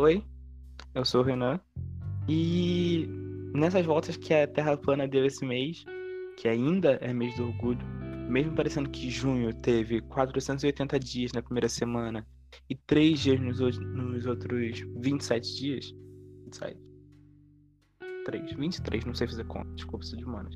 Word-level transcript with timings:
Oi, 0.00 0.24
eu 0.94 1.04
sou 1.04 1.22
o 1.22 1.24
Renan. 1.24 1.58
E 2.28 3.08
nessas 3.52 3.84
voltas 3.84 4.16
que 4.16 4.32
a 4.32 4.46
Terra 4.46 4.76
Plana 4.76 5.08
deu 5.08 5.26
esse 5.26 5.44
mês, 5.44 5.84
que 6.36 6.46
ainda 6.46 6.92
é 7.00 7.12
mês 7.12 7.36
do 7.36 7.48
orgulho, 7.48 7.84
mesmo 8.30 8.54
parecendo 8.54 8.88
que 8.90 9.10
junho 9.10 9.52
teve 9.52 10.00
480 10.02 11.00
dias 11.00 11.32
na 11.32 11.42
primeira 11.42 11.68
semana 11.68 12.24
e 12.70 12.76
3 12.76 13.18
dias 13.18 13.40
nos, 13.40 13.58
nos 13.58 14.24
outros 14.24 14.78
27 15.00 15.56
dias. 15.56 15.92
27. 16.44 16.80
3, 18.24 18.52
23, 18.52 19.04
não 19.04 19.16
sei 19.16 19.26
fazer 19.26 19.46
conta, 19.46 19.74
desculpa, 19.74 20.04
sou 20.04 20.16
de 20.16 20.24
humanas. 20.24 20.54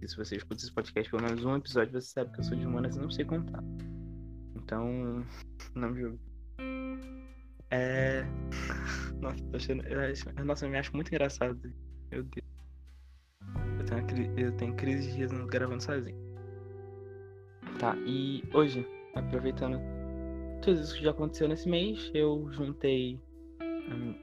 E 0.00 0.08
se 0.08 0.16
você 0.16 0.34
escuta 0.34 0.60
esse 0.60 0.74
podcast 0.74 1.08
pelo 1.08 1.22
menos 1.22 1.44
um 1.44 1.54
episódio, 1.54 1.92
você 1.92 2.08
sabe 2.08 2.32
que 2.32 2.40
eu 2.40 2.44
sou 2.44 2.58
de 2.58 2.66
humanas 2.66 2.96
e 2.96 2.98
não 2.98 3.12
sei 3.12 3.24
contar. 3.24 3.62
Então, 4.56 5.24
não 5.76 5.90
me 5.90 6.00
julgue. 6.00 6.31
É. 7.72 8.22
Nossa, 9.20 9.42
achando. 9.54 9.82
Nossa, 10.44 10.66
eu 10.66 10.70
me 10.70 10.78
acho 10.78 10.94
muito 10.94 11.08
engraçado. 11.08 11.58
Meu 12.10 12.22
Deus. 12.22 12.46
Eu 13.78 14.04
tenho, 14.06 14.38
eu 14.38 14.52
tenho 14.52 14.74
crise 14.74 15.10
de 15.10 15.18
riso 15.18 15.46
gravando 15.46 15.82
sozinho. 15.82 16.16
Tá, 17.78 17.96
e 18.06 18.44
hoje, 18.52 18.86
aproveitando 19.14 19.80
tudo 20.60 20.80
isso 20.80 20.94
que 20.94 21.02
já 21.02 21.10
aconteceu 21.10 21.48
nesse 21.48 21.68
mês, 21.68 22.10
eu 22.14 22.48
juntei 22.52 23.18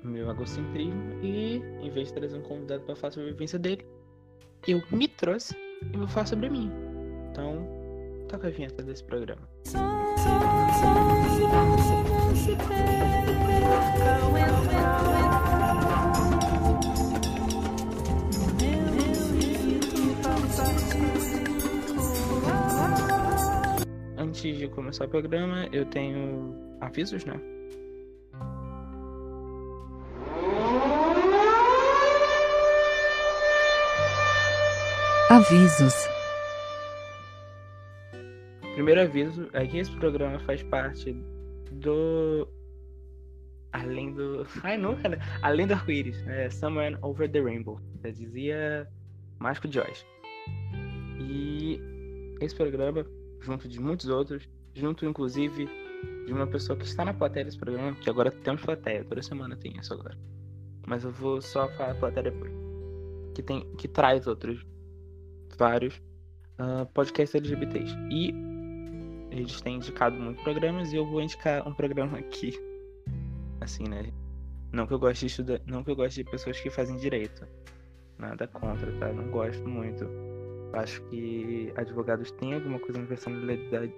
meu 0.03 0.30
egocentrismo 0.30 1.20
e, 1.22 1.58
em 1.81 1.89
vez 1.89 2.08
de 2.08 2.13
trazer 2.13 2.38
um 2.38 2.44
convidado 2.44 2.84
para 2.84 2.95
falar 2.95 3.11
sobre 3.11 3.30
a 3.30 3.31
vivência 3.34 3.59
dele, 3.59 3.86
eu 4.67 4.81
me 4.91 5.08
trouxe 5.08 5.55
e 5.94 5.97
vou 5.97 6.08
falar 6.08 6.27
sobre 6.27 6.50
mim. 6.50 6.72
Então, 7.31 7.67
toca 8.30 8.47
a 8.47 8.52
vinheta 8.52 8.84
desse 8.84 9.03
programa. 9.03 9.47
Antes 24.40 24.58
de 24.58 24.70
começar 24.70 25.04
o 25.04 25.09
programa, 25.09 25.68
eu 25.73 25.86
tenho 25.86 26.56
avisos, 26.80 27.26
né? 27.26 27.34
Avisos. 35.30 35.94
Primeiro 38.76 39.02
aviso 39.02 39.50
é 39.52 39.68
que 39.68 39.78
esse 39.78 39.92
programa 39.98 40.40
faz 40.40 40.64
parte 40.64 41.12
do. 41.74 42.48
Além 43.74 44.14
do. 44.14 44.48
Ai, 44.64 44.78
nunca, 44.78 45.09
né? 45.09 45.18
Além 45.42 45.68
do 45.68 45.74
arco-íris. 45.74 46.26
É 46.30 46.50
Somewhere 46.50 46.98
Over 47.02 47.30
the 47.30 47.42
Rainbow. 47.42 47.78
Já 48.02 48.09
dizia 48.09 48.88
Mágico 49.38 49.70
Joyce. 49.70 50.06
E 51.20 51.78
esse 52.40 52.56
programa, 52.56 53.06
junto 53.42 53.68
de 53.68 53.80
muitos 53.80 54.08
outros, 54.08 54.48
junto 54.73 55.06
inclusive 55.06 55.68
de 56.26 56.34
uma 56.34 56.48
pessoa 56.48 56.78
que 56.78 56.86
está 56.86 57.04
na 57.04 57.14
plateia 57.14 57.46
desse 57.46 57.58
programa, 57.58 57.96
que 57.96 58.09
agora 58.09 58.31
temos 58.31 58.62
plateia, 58.62 59.04
toda 59.04 59.22
semana 59.22 59.56
tem 59.56 59.76
isso 59.78 59.94
agora. 59.94 60.18
Mas 60.86 61.04
eu 61.04 61.12
vou 61.12 61.42
só 61.42 61.68
falar 61.70 61.92
a 61.92 61.96
plateia 61.96 62.31
depois. 62.31 62.52
Que, 63.36 63.44
tem, 63.44 63.76
que 63.76 63.88
traz 63.88 64.28
outros 64.28 64.66
vários 65.58 65.96
uh, 66.59 66.86
podcasts 66.94 67.36
LGBTs. 67.36 67.96
E 68.09 68.34
eles 69.31 69.62
têm 69.62 69.76
indicado 69.76 70.16
muitos 70.16 70.44
programas 70.44 70.92
e 70.92 70.96
eu 70.96 71.06
vou 71.06 71.22
indicar 71.22 71.68
um 71.68 71.74
programa 71.74 72.18
aqui. 72.18 72.58
Assim, 73.62 73.84
né? 73.84 74.12
Não 74.72 74.88
que 74.88 74.94
eu 74.94 75.00
goste 75.00 75.25
de 75.25 75.31
estudar, 75.31 75.62
não 75.66 75.84
que 75.84 75.92
eu 75.92 75.96
goste 75.96 76.24
de 76.24 76.30
pessoas 76.30 76.59
que 76.59 76.69
fazem 76.69 76.97
direito. 76.97 77.46
Nada 78.18 78.47
contra, 78.47 78.92
tá? 79.00 79.12
Não 79.12 79.30
gosto 79.31 79.68
muito. 79.68 80.06
Acho 80.74 81.02
que 81.06 81.74
advogados 81.75 82.31
têm 82.31 82.53
alguma 82.53 82.80
coisa 82.80 83.00
na 83.00 83.07
personalidade, 83.07 83.94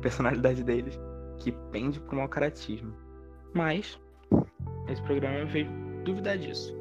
personalidade 0.00 0.64
deles 0.64 0.98
que 1.38 1.52
pende 1.70 2.00
pro 2.00 2.16
mau 2.16 2.28
caratismo. 2.28 2.94
Mas 3.54 4.00
esse 4.88 5.02
programa 5.02 5.44
veio 5.44 5.68
duvidar 6.04 6.38
disso. 6.38 6.74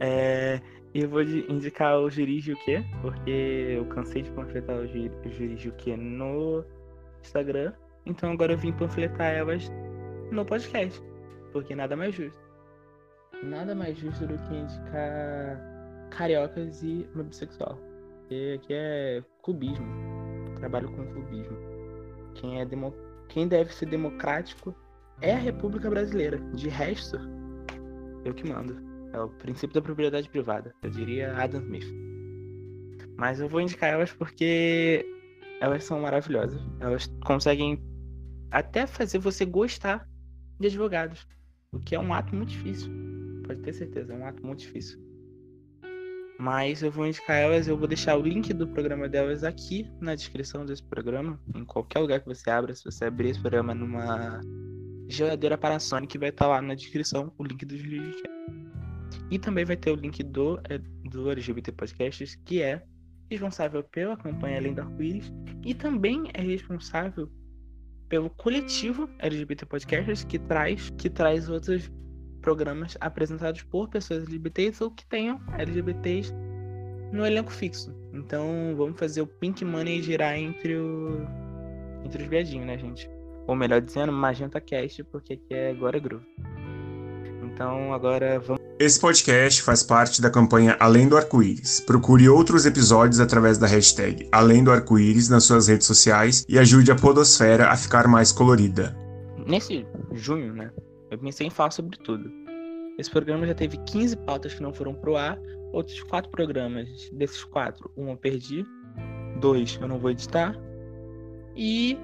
É, 0.00 0.60
eu 0.94 1.08
vou 1.08 1.22
indicar 1.22 1.98
o 1.98 2.10
Jurigi 2.10 2.52
o 2.52 2.64
quê? 2.64 2.84
Porque 3.02 3.30
eu 3.76 3.84
cansei 3.86 4.22
de 4.22 4.30
panfletar 4.30 4.76
o 4.76 4.86
Jurigi 4.86 5.68
o 5.68 5.72
quê 5.72 5.96
no 5.96 6.64
Instagram. 7.22 7.72
Então 8.06 8.32
agora 8.32 8.52
eu 8.52 8.58
vim 8.58 8.72
panfletar 8.72 9.32
elas 9.34 9.70
no 10.30 10.44
podcast. 10.44 11.02
Porque 11.52 11.74
nada 11.74 11.96
mais 11.96 12.14
justo. 12.14 12.42
Nada 13.42 13.74
mais 13.74 13.98
justo 13.98 14.26
do 14.26 14.38
que 14.38 14.54
indicar 14.54 15.60
cariocas 16.10 16.82
e 16.82 17.06
uma 17.14 17.24
bissexual. 17.24 17.78
Porque 18.34 18.58
aqui 18.60 18.72
é 18.74 19.22
cubismo. 19.42 19.86
Trabalho 20.56 20.90
com 20.90 21.06
cubismo. 21.06 21.56
Quem, 22.34 22.60
é 22.60 22.66
demo... 22.66 22.92
Quem 23.28 23.46
deve 23.46 23.72
ser 23.72 23.86
democrático 23.86 24.74
é 25.20 25.34
a 25.34 25.38
República 25.38 25.88
Brasileira. 25.88 26.38
De 26.52 26.68
resto, 26.68 27.16
eu 28.24 28.34
que 28.34 28.48
mando. 28.48 28.76
É 29.12 29.20
o 29.20 29.28
princípio 29.28 29.74
da 29.74 29.80
propriedade 29.80 30.28
privada. 30.28 30.74
Eu 30.82 30.90
diria 30.90 31.32
Adam 31.36 31.60
Smith. 31.62 31.86
Mas 33.16 33.38
eu 33.38 33.48
vou 33.48 33.60
indicar 33.60 33.90
elas 33.90 34.12
porque 34.12 35.06
elas 35.60 35.84
são 35.84 36.00
maravilhosas. 36.00 36.60
Elas 36.80 37.06
conseguem 37.24 37.80
até 38.50 38.84
fazer 38.84 39.18
você 39.18 39.44
gostar 39.44 40.08
de 40.58 40.66
advogados. 40.66 41.24
O 41.70 41.78
que 41.78 41.94
é 41.94 42.00
um 42.00 42.12
ato 42.12 42.34
muito 42.34 42.48
difícil. 42.48 42.90
Pode 43.46 43.62
ter 43.62 43.72
certeza, 43.72 44.12
é 44.12 44.16
um 44.16 44.26
ato 44.26 44.44
muito 44.44 44.58
difícil. 44.60 44.98
Mas 46.38 46.82
eu 46.82 46.90
vou 46.90 47.06
indicar 47.06 47.36
elas, 47.36 47.68
eu 47.68 47.76
vou 47.76 47.86
deixar 47.86 48.16
o 48.16 48.22
link 48.22 48.52
do 48.52 48.66
programa 48.66 49.08
delas 49.08 49.44
aqui 49.44 49.88
na 50.00 50.14
descrição 50.14 50.66
desse 50.66 50.82
programa. 50.82 51.40
Em 51.54 51.64
qualquer 51.64 52.00
lugar 52.00 52.20
que 52.20 52.26
você 52.26 52.50
abra, 52.50 52.74
se 52.74 52.84
você 52.84 53.04
abrir 53.04 53.30
esse 53.30 53.40
programa 53.40 53.74
numa 53.74 54.40
geladeira 55.08 55.56
Panasonic, 55.56 56.18
vai 56.18 56.30
estar 56.30 56.48
lá 56.48 56.60
na 56.60 56.74
descrição 56.74 57.32
o 57.38 57.44
link 57.44 57.64
do. 57.64 57.74
E 59.30 59.38
também 59.38 59.64
vai 59.64 59.76
ter 59.76 59.90
o 59.90 59.94
link 59.94 60.22
do, 60.22 60.60
é, 60.68 60.78
do 61.08 61.30
LGBT 61.30 61.72
Podcasts, 61.72 62.34
que 62.44 62.60
é 62.60 62.82
responsável 63.30 63.82
pela 63.82 64.16
campanha 64.16 64.58
Além 64.58 64.74
do 64.74 64.82
Arco-Íris 64.82 65.32
e 65.64 65.74
também 65.74 66.24
é 66.34 66.42
responsável 66.42 67.30
pelo 68.08 68.30
coletivo 68.30 69.08
LGBT 69.18 69.66
Podcasters 69.66 70.24
que 70.24 70.38
traz, 70.38 70.90
que 70.90 71.08
traz 71.08 71.48
outros 71.48 71.90
programas 72.44 72.94
apresentados 73.00 73.62
por 73.62 73.88
pessoas 73.88 74.24
LGBTs 74.24 74.84
ou 74.84 74.90
que 74.90 75.06
tenham 75.06 75.40
LGBTs 75.58 76.30
no 77.10 77.24
elenco 77.24 77.50
fixo. 77.50 77.90
Então 78.12 78.74
vamos 78.76 78.98
fazer 78.98 79.22
o 79.22 79.26
Pink 79.26 79.64
Money 79.64 80.02
girar 80.02 80.36
entre 80.36 80.76
o 80.76 81.26
entre 82.04 82.22
os 82.22 82.28
viadinhos, 82.28 82.66
né, 82.66 82.76
gente? 82.76 83.08
Ou 83.46 83.56
melhor 83.56 83.80
dizendo, 83.80 84.12
Magenta 84.12 84.60
Cast, 84.60 85.02
porque 85.04 85.32
aqui 85.32 85.54
é 85.54 85.70
agora 85.70 85.98
Groove. 85.98 86.26
Então 87.42 87.94
agora 87.94 88.38
vamos 88.38 88.62
esse 88.76 88.98
podcast 88.98 89.62
faz 89.62 89.84
parte 89.84 90.20
da 90.20 90.28
campanha 90.28 90.76
Além 90.80 91.08
do 91.08 91.16
Arco-Íris. 91.16 91.78
Procure 91.78 92.28
outros 92.28 92.66
episódios 92.66 93.20
através 93.20 93.56
da 93.56 93.68
hashtag 93.68 94.28
Além 94.32 94.64
do 94.64 94.72
Arco-Íris 94.72 95.28
nas 95.28 95.44
suas 95.44 95.68
redes 95.68 95.86
sociais 95.86 96.44
e 96.48 96.58
ajude 96.58 96.90
a 96.90 96.96
podosfera 96.96 97.68
a 97.68 97.76
ficar 97.76 98.08
mais 98.08 98.32
colorida. 98.32 98.94
Nesse 99.46 99.86
junho, 100.12 100.52
né, 100.52 100.72
eu 101.14 101.18
pensei 101.18 101.46
em 101.46 101.50
falar 101.50 101.70
sobre 101.70 101.96
tudo. 101.98 102.30
Esse 102.98 103.10
programa 103.10 103.46
já 103.46 103.54
teve 103.54 103.76
15 103.78 104.16
pautas 104.18 104.54
que 104.54 104.62
não 104.62 104.72
foram 104.72 104.94
pro 104.94 105.16
ar, 105.16 105.38
outros 105.72 106.02
quatro 106.04 106.30
programas. 106.30 106.88
Desses 107.12 107.44
quatro, 107.44 107.90
um 107.96 108.10
eu 108.10 108.16
perdi, 108.16 108.64
dois 109.40 109.78
eu 109.80 109.88
não 109.88 109.98
vou 109.98 110.10
editar 110.10 110.54
e 111.56 111.96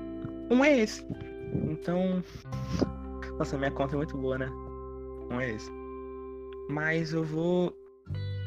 um 0.51 0.65
é 0.65 0.79
esse. 0.79 1.05
Então, 1.69 2.23
nossa, 3.39 3.59
minha 3.59 3.71
conta 3.71 3.95
é 3.95 3.99
muito 3.99 4.17
boa, 4.17 4.39
né? 4.39 4.49
Um 5.31 5.41
é 5.41 5.51
esse. 5.51 5.71
Mas 6.69 7.13
eu 7.13 7.25
vou. 7.25 7.77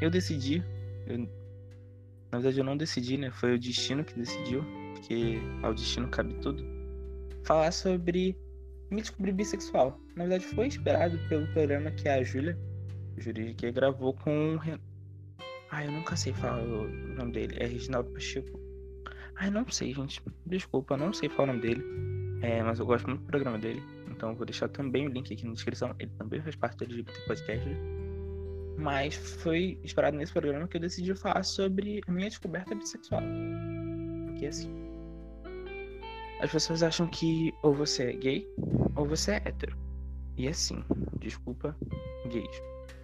Eu 0.02 0.10
decidi. 0.10 0.64
Eu... 1.08 1.20
Na 2.32 2.40
verdade, 2.40 2.60
eu 2.60 2.64
não 2.64 2.78
decidi, 2.78 3.18
né? 3.18 3.30
Foi 3.32 3.56
o 3.56 3.60
destino 3.60 4.04
que 4.04 4.18
decidiu. 4.18 4.64
Porque 4.94 5.38
ao 5.62 5.74
destino 5.74 6.08
cabe 6.08 6.34
tudo. 6.36 6.64
Falar 7.44 7.72
sobre 7.72 8.38
me 8.94 9.02
descobrir 9.02 9.32
bissexual. 9.32 10.00
Na 10.16 10.26
verdade, 10.26 10.46
foi 10.54 10.68
esperado 10.68 11.18
pelo 11.28 11.48
programa 11.48 11.92
que 11.92 12.08
a 12.08 12.24
Júlia, 12.24 12.58
jurídica, 13.18 13.72
gravou 13.72 14.14
com. 14.14 14.60
Ah, 15.72 15.84
eu 15.84 15.92
nunca 15.92 16.16
sei 16.16 16.34
falar 16.34 16.62
o 16.62 16.88
nome 16.88 17.32
dele. 17.32 17.56
É 17.60 17.66
Reginaldo 17.66 18.12
Pacheco. 18.12 18.60
Eu 19.44 19.52
não 19.52 19.68
sei, 19.70 19.94
gente. 19.94 20.22
Desculpa, 20.46 20.96
não 20.96 21.12
sei 21.12 21.30
falar 21.30 21.50
o 21.50 21.54
nome 21.54 21.62
dele. 21.62 21.84
É, 22.42 22.62
mas 22.62 22.80
eu 22.80 22.86
gosto 22.86 23.08
muito 23.08 23.22
do 23.22 23.28
programa 23.28 23.58
dele. 23.58 23.82
Então 24.10 24.36
vou 24.36 24.46
deixar 24.46 24.68
também 24.70 25.08
o 25.08 25.12
link 25.12 25.34
aqui 25.34 25.46
na 25.46 25.54
descrição. 25.54 25.96
Ele 25.98 26.12
também 26.18 26.42
faz 26.42 26.56
parte 26.56 26.78
do 26.78 26.84
LGBT 26.86 27.20
Podcast. 27.26 27.70
Mas 28.78 29.16
foi 29.16 29.80
esperado 29.84 30.18
nesse 30.18 30.34
programa 30.34 30.68
que 30.68 30.78
eu 30.78 30.82
decidi 30.82 31.16
falar 31.16 31.44
sobre 31.44 32.02
a 32.08 32.12
minha 32.12 32.30
descoberta 32.30 32.76
bissexual. 32.76 33.22
Porque 34.28 34.46
assim. 34.46 34.83
As 36.44 36.52
pessoas 36.52 36.84
acham 36.84 37.08
que 37.08 37.54
ou 37.64 37.74
você 37.74 38.10
é 38.10 38.14
gay 38.14 38.54
ou 38.98 39.06
você 39.06 39.32
é 39.32 39.42
hétero. 39.46 39.78
E 40.36 40.46
assim, 40.46 40.84
desculpa, 41.18 41.74
gays. 42.30 42.62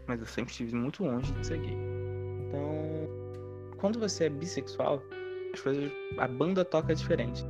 Mas 0.08 0.20
eu 0.20 0.26
sempre 0.26 0.52
estive 0.52 0.76
muito 0.76 1.06
longe 1.06 1.32
de 1.32 1.48
ser 1.48 1.58
gay. 1.58 1.78
Então, 2.48 3.78
quando 3.78 3.98
você 3.98 4.26
é 4.26 4.30
bissexual, 4.30 5.02
as 5.54 5.62
coisas. 5.62 5.90
a 6.18 6.28
banda 6.28 6.66
toca 6.66 6.94
diferente. 6.94 7.46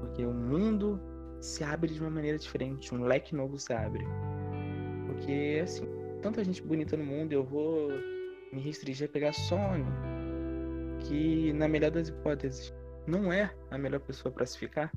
Porque 0.00 0.24
o 0.24 0.32
mundo 0.32 0.98
se 1.38 1.62
abre 1.62 1.92
de 1.92 2.00
uma 2.00 2.10
maneira 2.10 2.38
diferente, 2.38 2.94
um 2.94 3.04
leque 3.04 3.36
novo 3.36 3.58
se 3.58 3.74
abre. 3.74 4.06
Porque, 5.06 5.60
assim, 5.62 5.86
tanta 6.22 6.42
gente 6.42 6.62
bonita 6.62 6.96
no 6.96 7.04
mundo, 7.04 7.30
eu 7.30 7.44
vou 7.44 7.90
me 8.50 8.62
restringir 8.62 9.06
a 9.06 9.12
pegar 9.12 9.34
só. 9.34 9.58
Que, 11.00 11.52
na 11.52 11.68
melhor 11.68 11.90
das 11.90 12.08
hipóteses, 12.08 12.72
não 13.06 13.32
é 13.32 13.54
a 13.70 13.78
melhor 13.78 14.00
pessoa 14.00 14.32
para 14.32 14.46
se 14.46 14.58
ficar. 14.58 14.90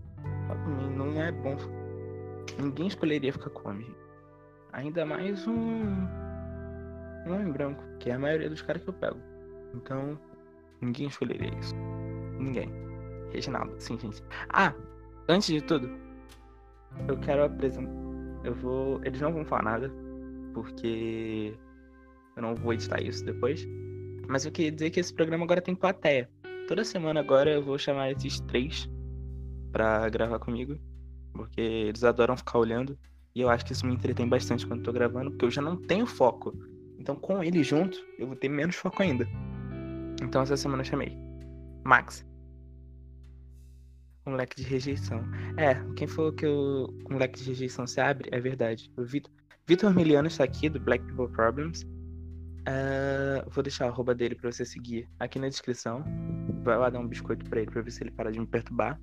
Não 0.96 1.22
é 1.22 1.32
bom 1.32 1.56
Ninguém 2.60 2.88
escolheria 2.88 3.32
ficar 3.32 3.50
com 3.52 3.70
homem. 3.70 3.96
Ainda 4.74 5.06
mais 5.06 5.46
um. 5.48 5.84
Um 7.26 7.34
homem 7.34 7.52
branco, 7.52 7.84
que 8.00 8.10
é 8.10 8.14
a 8.14 8.20
maioria 8.20 8.50
dos 8.50 8.62
caras 8.62 8.82
que 8.82 8.90
eu 8.90 8.94
pego. 8.94 9.20
Então, 9.76 10.20
ninguém 10.82 11.08
escolheria 11.08 11.52
isso. 11.60 11.76
Ninguém. 12.40 12.72
Reginaldo, 13.32 13.76
sim, 13.80 14.00
gente. 14.00 14.24
Ah, 14.50 14.74
antes 15.28 15.50
de 15.50 15.62
tudo, 15.62 15.90
eu 17.08 17.18
quero 17.20 17.44
apresentar. 17.44 17.92
Eu 18.44 18.56
vou. 18.56 19.02
Eles 19.04 19.22
não 19.22 19.34
vão 19.34 19.46
falar 19.46 19.64
nada, 19.64 19.92
porque 20.54 21.54
eu 22.36 22.42
não 22.42 22.56
vou 22.56 22.74
editar 22.74 23.02
isso 23.02 23.24
depois. 23.26 23.68
Mas 24.28 24.46
eu 24.46 24.52
queria 24.52 24.72
dizer 24.72 24.90
que 24.90 25.00
esse 25.00 25.14
programa 25.14 25.44
agora 25.44 25.62
tem 25.62 25.76
plateia. 25.76 26.30
Toda 26.68 26.84
semana 26.84 27.20
agora 27.20 27.52
eu 27.52 27.64
vou 27.64 27.78
chamar 27.78 28.12
esses 28.12 28.40
três 28.42 28.90
pra 29.72 30.10
gravar 30.10 30.40
comigo 30.40 30.78
porque 31.38 31.62
eles 31.62 32.04
adoram 32.04 32.36
ficar 32.36 32.58
olhando. 32.58 32.98
E 33.36 33.42
eu 33.42 33.50
acho 33.50 33.64
que 33.64 33.72
isso 33.72 33.86
me 33.86 33.94
entretém 33.94 34.28
bastante 34.28 34.66
quando 34.66 34.82
tô 34.82 34.92
gravando, 34.92 35.30
porque 35.30 35.46
eu 35.46 35.52
já 35.52 35.62
não 35.62 35.78
tenho 35.78 36.08
foco. 36.08 36.58
Então, 36.98 37.16
com 37.16 37.44
ele 37.44 37.64
junto, 37.64 37.98
eu 38.18 38.26
vou 38.26 38.36
ter 38.36 38.50
menos 38.50 38.76
foco 38.76 39.04
ainda. 39.04 39.28
Então, 40.22 40.42
essa 40.42 40.58
semana 40.58 40.82
eu 40.82 40.86
chamei 40.86 41.16
Max. 41.86 42.26
Um 44.26 44.34
leque 44.34 44.58
de 44.58 44.64
rejeição. 44.64 45.24
É, 45.56 45.76
quem 45.96 46.08
falou 46.08 46.34
que 46.34 46.48
o 46.48 46.90
um 47.10 47.18
leque 47.18 47.40
de 47.40 47.50
rejeição 47.50 47.86
se 47.86 48.02
abre 48.02 48.28
é 48.32 48.40
verdade. 48.42 48.92
O 48.98 49.04
Vitor, 49.04 49.32
Vitor 49.68 49.94
Miliano 49.94 50.28
está 50.28 50.44
aqui, 50.44 50.68
do 50.68 50.80
Black 50.80 51.06
People 51.06 51.32
Problems. 51.32 51.84
Uh, 51.84 53.48
vou 53.50 53.64
deixar 53.64 53.86
a 53.86 53.88
arroba 53.88 54.14
dele 54.14 54.36
pra 54.36 54.52
você 54.52 54.66
seguir 54.66 55.08
aqui 55.20 55.40
na 55.40 55.48
descrição. 55.48 56.04
Vai 56.68 56.78
lá 56.78 56.90
dar 56.90 57.00
um 57.00 57.08
biscoito 57.08 57.50
pra 57.50 57.62
ele 57.62 57.72
pra 57.72 57.82
ver 57.82 57.92
se 57.92 58.04
ele 58.04 58.12
para 58.12 58.30
de 58.30 58.38
me 58.42 58.46
perturbar. 58.46 59.00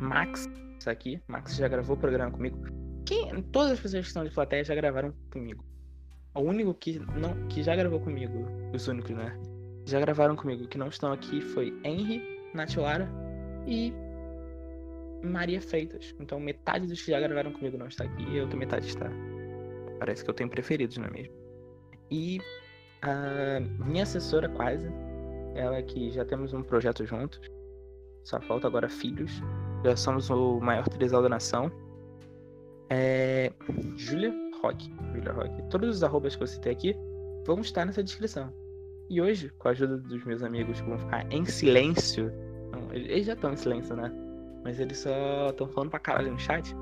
Max 0.00 0.48
isso 0.78 0.88
aqui. 0.88 1.20
Max 1.26 1.56
já 1.56 1.66
gravou 1.66 1.96
o 1.96 1.98
programa 1.98 2.30
comigo. 2.30 2.56
Quem, 3.04 3.42
todas 3.42 3.72
as 3.72 3.80
pessoas 3.80 4.02
que 4.02 4.08
estão 4.08 4.22
de 4.22 4.30
plateia 4.30 4.62
já 4.62 4.72
gravaram 4.72 5.12
comigo. 5.32 5.64
O 6.32 6.42
único 6.42 6.72
que 6.72 7.00
não 7.00 7.48
que 7.48 7.60
já 7.60 7.74
gravou 7.74 7.98
comigo, 7.98 8.46
os 8.72 8.86
únicos, 8.86 9.10
né? 9.10 9.36
Já 9.84 9.98
gravaram 9.98 10.36
comigo 10.36 10.68
que 10.68 10.78
não 10.78 10.86
estão 10.86 11.12
aqui 11.12 11.40
foi 11.40 11.76
Henry, 11.82 12.22
Natilara 12.54 13.08
e 13.66 13.92
Maria 15.24 15.60
Freitas. 15.60 16.14
Então 16.20 16.38
metade 16.38 16.86
dos 16.86 17.02
que 17.02 17.10
já 17.10 17.18
gravaram 17.18 17.52
comigo 17.52 17.76
não 17.76 17.88
está 17.88 18.04
aqui 18.04 18.22
e 18.30 18.38
a 18.38 18.42
outra 18.42 18.56
metade 18.56 18.86
está. 18.86 19.10
Parece 19.98 20.22
que 20.22 20.30
eu 20.30 20.34
tenho 20.34 20.48
preferidos, 20.48 20.98
não 20.98 21.06
é 21.06 21.10
mesmo? 21.10 21.34
E 22.12 22.38
a 23.02 23.58
minha 23.84 24.04
assessora 24.04 24.48
quase, 24.48 24.88
ela 25.54 25.82
que 25.82 26.10
já 26.10 26.24
temos 26.24 26.52
um 26.52 26.62
projeto 26.62 27.04
juntos. 27.04 27.40
Só 28.24 28.40
falta 28.40 28.66
agora 28.66 28.88
filhos. 28.88 29.42
Já 29.84 29.96
somos 29.96 30.30
o 30.30 30.60
maior 30.60 30.88
trisal 30.88 31.22
da 31.22 31.28
nação. 31.28 31.70
É. 32.90 33.52
Julia 33.96 34.32
Rock. 34.62 34.92
Julia 35.14 35.32
Rock. 35.32 35.62
Todos 35.70 35.96
os 35.96 36.02
arrobas 36.02 36.34
que 36.36 36.42
eu 36.42 36.46
citei 36.46 36.72
aqui 36.72 36.96
vão 37.46 37.60
estar 37.60 37.84
nessa 37.84 38.02
descrição. 38.02 38.52
E 39.10 39.20
hoje, 39.20 39.50
com 39.58 39.68
a 39.68 39.70
ajuda 39.72 39.98
dos 39.98 40.24
meus 40.24 40.42
amigos 40.42 40.80
que 40.80 40.88
vão 40.88 40.98
ficar 40.98 41.30
em 41.30 41.44
silêncio. 41.44 42.32
Não, 42.72 42.92
eles 42.92 43.26
já 43.26 43.34
estão 43.34 43.52
em 43.52 43.56
silêncio, 43.56 43.94
né? 43.94 44.10
Mas 44.64 44.80
eles 44.80 44.98
só 44.98 45.50
estão 45.50 45.68
falando 45.68 45.90
pra 45.90 45.98
caralho 45.98 46.32
no 46.32 46.38
chat. 46.38 46.74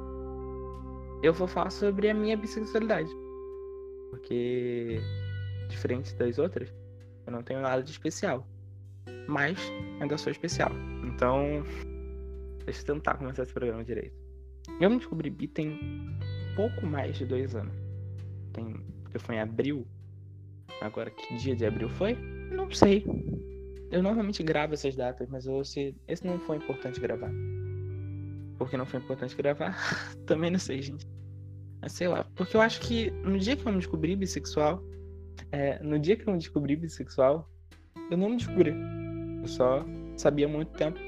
Eu 1.23 1.33
vou 1.33 1.49
falar 1.49 1.71
sobre 1.71 2.09
a 2.09 2.15
minha 2.15 2.37
bissexualidade. 2.37 3.11
Porque, 4.11 5.01
diferente 5.69 6.15
das 6.15 6.39
outras, 6.39 6.73
eu 7.27 7.33
não 7.33 7.43
tenho 7.43 7.61
nada 7.61 7.83
de 7.83 7.91
especial. 7.91 8.47
Mas 9.29 9.59
ainda 10.01 10.19
sou 10.19 10.31
especial. 10.31 10.71
Então, 11.05 11.65
Deixa 12.65 12.81
eu 12.83 12.95
tentar 12.95 13.15
começar 13.15 13.43
esse 13.43 13.53
programa 13.53 13.85
direito. 13.85 14.15
Eu 14.81 14.91
me 14.91 14.99
descobri 14.99 15.31
bi 15.31 15.49
tem 15.49 15.79
pouco 16.55 16.87
mais 16.87 17.17
de 17.17 17.27
dois 17.27 17.55
anos. 17.55 17.75
Tem. 18.53 18.75
Porque 19.03 19.19
foi 19.19 19.37
em 19.37 19.41
abril. 19.41 19.87
Agora, 20.81 21.11
que 21.11 21.37
dia 21.37 21.57
de 21.57 21.67
abril 21.67 21.89
foi? 21.89 22.15
Não 22.51 22.71
sei. 22.71 23.05
Eu 23.91 24.03
normalmente 24.03 24.43
gravo 24.43 24.75
essas 24.75 24.97
datas, 24.97 25.29
mas 25.29 25.47
eu, 25.47 25.65
se, 25.65 25.95
esse 26.09 26.27
não 26.27 26.39
foi 26.41 26.57
importante 26.57 27.01
gravar. 27.01 27.31
Porque 28.59 28.77
não 28.77 28.87
foi 28.87 29.01
importante 29.01 29.37
gravar? 29.37 29.77
Também 30.25 30.51
não 30.51 30.59
sei, 30.59 30.83
gente. 30.83 31.07
Mas 31.81 31.93
sei 31.93 32.09
lá. 32.09 32.25
Porque 32.37 32.57
eu 32.57 32.61
acho 32.61 32.81
que 32.81 33.11
no 33.11 33.39
dia 33.39 33.57
que 33.57 33.67
eu 33.67 33.73
me 33.73 33.79
descobri 33.79 34.15
bissexual. 34.15 34.83
É, 35.51 35.83
no 35.83 35.99
dia 35.99 36.17
que 36.17 36.27
eu 36.27 36.33
me 36.33 36.39
descobri 36.39 36.77
bissexual, 36.77 37.51
eu 38.11 38.17
não 38.17 38.31
me 38.31 38.37
descobri. 38.37 38.75
Eu 39.43 39.49
só 39.49 39.85
sabia 40.17 40.47
há 40.47 40.49
muito 40.49 40.73
tempo 40.73 40.99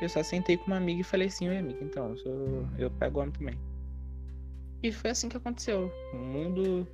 eu 0.00 0.08
só 0.08 0.22
sentei 0.22 0.56
com 0.56 0.66
uma 0.68 0.76
amiga 0.76 1.00
e 1.00 1.04
falei 1.04 1.26
assim, 1.26 1.48
oi 1.48 1.58
amiga, 1.58 1.82
então, 1.82 2.10
eu, 2.10 2.16
sou... 2.18 2.66
eu 2.78 2.90
pego 2.90 3.20
homem 3.20 3.32
também. 3.32 3.58
E 4.82 4.92
foi 4.92 5.10
assim 5.10 5.28
que 5.28 5.36
aconteceu. 5.36 5.90
O 6.12 6.16
mundo. 6.16 6.86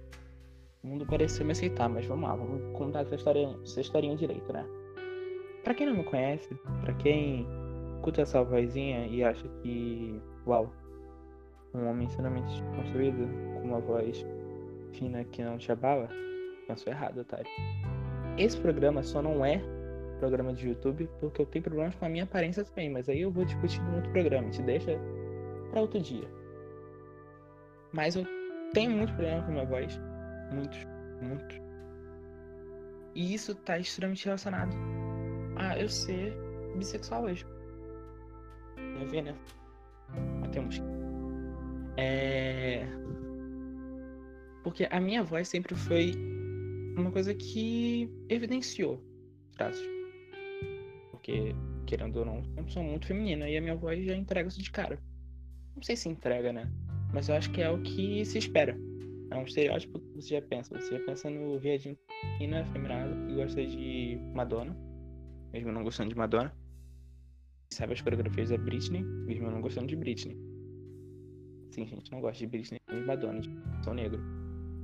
O 0.82 0.86
mundo 0.86 1.06
pareceu 1.06 1.44
me 1.44 1.52
aceitar, 1.52 1.88
mas 1.88 2.06
vamos 2.06 2.28
lá, 2.28 2.34
vamos 2.34 2.76
contar 2.76 3.00
essa 3.00 3.14
historinha, 3.14 3.58
essa 3.62 3.80
historinha 3.80 4.16
direito, 4.16 4.52
né? 4.52 4.64
Pra 5.62 5.74
quem 5.74 5.86
não 5.86 5.94
me 5.94 6.04
conhece, 6.04 6.54
pra 6.82 6.92
quem 6.94 7.46
escuta 7.96 8.22
essa 8.22 8.42
vozinha 8.42 9.06
e 9.06 9.22
acha 9.22 9.46
que. 9.62 10.20
Uau! 10.46 10.72
Um 11.74 11.86
homem 11.86 12.06
extremamente 12.06 12.62
construído, 12.76 13.26
com 13.54 13.68
uma 13.68 13.80
voz 13.80 14.24
fina 14.92 15.24
que 15.24 15.42
não 15.42 15.58
te 15.58 15.72
abala, 15.72 16.08
pensou 16.68 16.92
errado, 16.92 17.18
otário. 17.18 17.50
Esse 18.36 18.56
programa 18.58 19.02
só 19.02 19.22
não 19.22 19.44
é 19.44 19.60
programa 20.18 20.52
de 20.52 20.68
YouTube, 20.68 21.08
porque 21.20 21.42
eu 21.42 21.46
tenho 21.46 21.62
problemas 21.62 21.94
com 21.94 22.06
a 22.06 22.08
minha 22.08 22.24
aparência 22.24 22.64
também, 22.64 22.90
mas 22.90 23.08
aí 23.08 23.20
eu 23.20 23.30
vou 23.30 23.44
discutir 23.44 23.80
no 23.82 23.96
outro 23.96 24.10
programa, 24.10 24.50
te 24.50 24.62
deixa 24.62 24.98
para 25.70 25.80
outro 25.80 26.00
dia. 26.00 26.26
Mas 27.92 28.16
eu 28.16 28.26
tenho 28.72 28.90
muito 28.90 29.12
problema 29.14 29.42
com 29.42 29.50
a 29.50 29.52
minha 29.52 29.66
voz. 29.66 30.00
Muitos, 30.52 30.86
muito. 31.20 31.62
E 33.14 33.34
isso 33.34 33.54
tá 33.54 33.78
extremamente 33.78 34.24
relacionado 34.24 34.74
a 35.56 35.78
eu 35.78 35.88
ser 35.88 36.36
bissexual 36.76 37.24
hoje. 37.24 37.46
Vai 38.76 39.06
ver, 39.06 39.22
né? 39.22 39.34
Um 40.16 40.42
É. 41.96 42.86
Porque 44.64 44.88
a 44.90 44.98
minha 44.98 45.22
voz 45.22 45.48
sempre 45.48 45.74
foi 45.74 46.33
uma 46.96 47.10
coisa 47.10 47.34
que 47.34 48.08
evidenciou 48.28 49.02
traços. 49.56 49.86
Porque, 51.10 51.54
querendo 51.86 52.16
ou 52.16 52.24
não, 52.24 52.38
uma 52.40 52.64
pessoa 52.64 52.84
muito 52.84 53.06
feminina 53.06 53.48
e 53.48 53.56
a 53.56 53.60
minha 53.60 53.76
voz 53.76 54.04
já 54.04 54.14
entrega 54.14 54.48
isso 54.48 54.62
de 54.62 54.70
cara. 54.70 54.98
Não 55.74 55.82
sei 55.82 55.96
se 55.96 56.08
entrega, 56.08 56.52
né? 56.52 56.70
Mas 57.12 57.28
eu 57.28 57.34
acho 57.34 57.50
que 57.50 57.62
é 57.62 57.70
o 57.70 57.80
que 57.82 58.24
se 58.24 58.38
espera. 58.38 58.76
É 59.30 59.36
um 59.36 59.44
estereótipo 59.44 59.98
que 59.98 60.14
você 60.14 60.34
já 60.34 60.42
pensa. 60.42 60.74
Você 60.78 60.98
já 60.98 61.04
pensa 61.04 61.30
no 61.30 61.58
viadinho 61.58 61.96
fina, 62.38 62.62
afeminado, 62.62 63.26
que 63.26 63.34
gosta 63.34 63.64
de 63.66 64.18
Madonna, 64.34 64.76
mesmo 65.52 65.72
não 65.72 65.82
gostando 65.82 66.10
de 66.10 66.16
Madonna. 66.16 66.54
Sabe 67.72 67.94
as 67.94 68.00
coreografias 68.00 68.50
da 68.50 68.58
Britney, 68.58 69.02
mesmo 69.02 69.50
não 69.50 69.60
gostando 69.60 69.88
de 69.88 69.96
Britney. 69.96 70.36
Sim, 71.72 71.86
gente, 71.86 72.12
não 72.12 72.20
gosta 72.20 72.38
de 72.38 72.46
Britney 72.46 72.80
nem 72.88 73.00
de 73.00 73.06
Madonna, 73.06 73.42
sou 73.82 73.94
negro. 73.94 74.20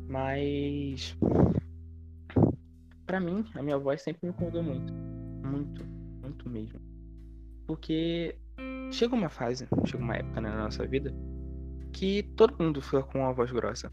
Mas. 0.08 1.16
Pra 3.10 3.18
mim, 3.18 3.44
a 3.56 3.60
minha 3.60 3.76
voz 3.76 4.02
sempre 4.02 4.20
me 4.22 4.28
incomodou 4.30 4.62
muito. 4.62 4.92
Muito 5.44 5.84
muito 6.30 6.48
mesmo. 6.48 6.80
Porque 7.66 8.36
chega 8.92 9.16
uma 9.16 9.28
fase, 9.28 9.66
chega 9.84 10.00
uma 10.00 10.14
época 10.14 10.40
né, 10.40 10.48
na 10.48 10.62
nossa 10.62 10.86
vida 10.86 11.12
que 11.92 12.22
todo 12.36 12.62
mundo 12.62 12.80
fica 12.80 13.02
com 13.02 13.18
uma 13.18 13.32
voz 13.32 13.50
grossa. 13.50 13.92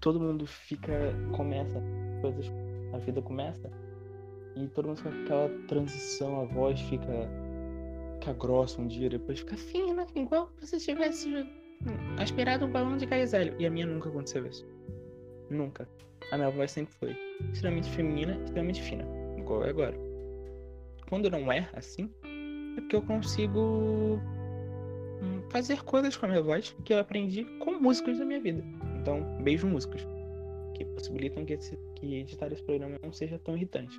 Todo 0.00 0.20
mundo 0.20 0.46
fica, 0.46 1.12
começa, 1.34 1.82
coisas, 2.20 2.46
a 2.92 2.98
vida 2.98 3.20
começa 3.20 3.68
e 4.54 4.68
todo 4.68 4.86
mundo 4.86 4.98
fica 4.98 5.10
com 5.10 5.22
aquela 5.24 5.48
transição, 5.66 6.40
a 6.42 6.44
voz 6.44 6.80
fica, 6.82 7.28
fica 8.20 8.32
grossa 8.34 8.80
um 8.80 8.86
dia, 8.86 9.10
depois 9.10 9.40
fica 9.40 9.56
fina, 9.56 10.06
igual 10.14 10.52
se 10.60 10.68
você 10.68 10.78
tivesse 10.78 11.28
aspirado 12.16 12.64
um 12.64 12.70
balão 12.70 12.96
de 12.96 13.06
gás 13.06 13.34
hélio. 13.34 13.56
E 13.58 13.66
a 13.66 13.70
minha 13.70 13.88
nunca 13.88 14.08
aconteceu 14.08 14.46
isso. 14.46 14.64
Nunca. 15.50 15.88
A 16.30 16.36
minha 16.36 16.50
voz 16.50 16.70
sempre 16.70 16.94
foi 16.94 17.25
extremamente 17.52 17.90
feminina, 17.90 18.38
extremamente 18.44 18.82
fina. 18.82 19.04
Igual 19.38 19.64
é 19.64 19.70
agora 19.70 20.06
quando 21.08 21.30
não 21.30 21.50
é 21.50 21.68
assim, 21.72 22.10
é 22.76 22.80
porque 22.80 22.96
eu 22.96 23.02
consigo 23.02 24.20
hum, 25.22 25.42
fazer 25.50 25.82
coisas 25.84 26.16
com 26.16 26.26
a 26.26 26.28
minha 26.28 26.42
voz 26.42 26.76
que 26.84 26.92
eu 26.92 26.98
aprendi 26.98 27.44
com 27.60 27.72
músicos 27.72 28.18
da 28.18 28.24
minha 28.24 28.40
vida. 28.40 28.62
Então, 29.00 29.22
beijo 29.42 29.66
músicos 29.66 30.06
que 30.74 30.84
possibilitam 30.84 31.44
que, 31.44 31.54
esse, 31.54 31.78
que 31.94 32.16
editar 32.16 32.52
esse 32.52 32.62
programa 32.62 32.98
não 33.02 33.12
seja 33.12 33.38
tão 33.38 33.56
irritante. 33.56 33.98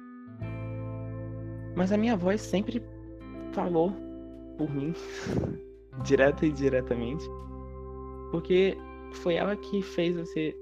Mas 1.75 1.91
a 1.91 1.97
minha 1.97 2.15
voz 2.15 2.41
sempre 2.41 2.83
falou 3.53 3.93
por 4.57 4.69
mim, 4.73 4.93
direta 6.03 6.45
e 6.45 6.51
diretamente, 6.51 7.25
porque 8.31 8.77
foi 9.13 9.35
ela 9.35 9.55
que 9.55 9.81
fez 9.81 10.17
eu 10.17 10.25
ser 10.25 10.55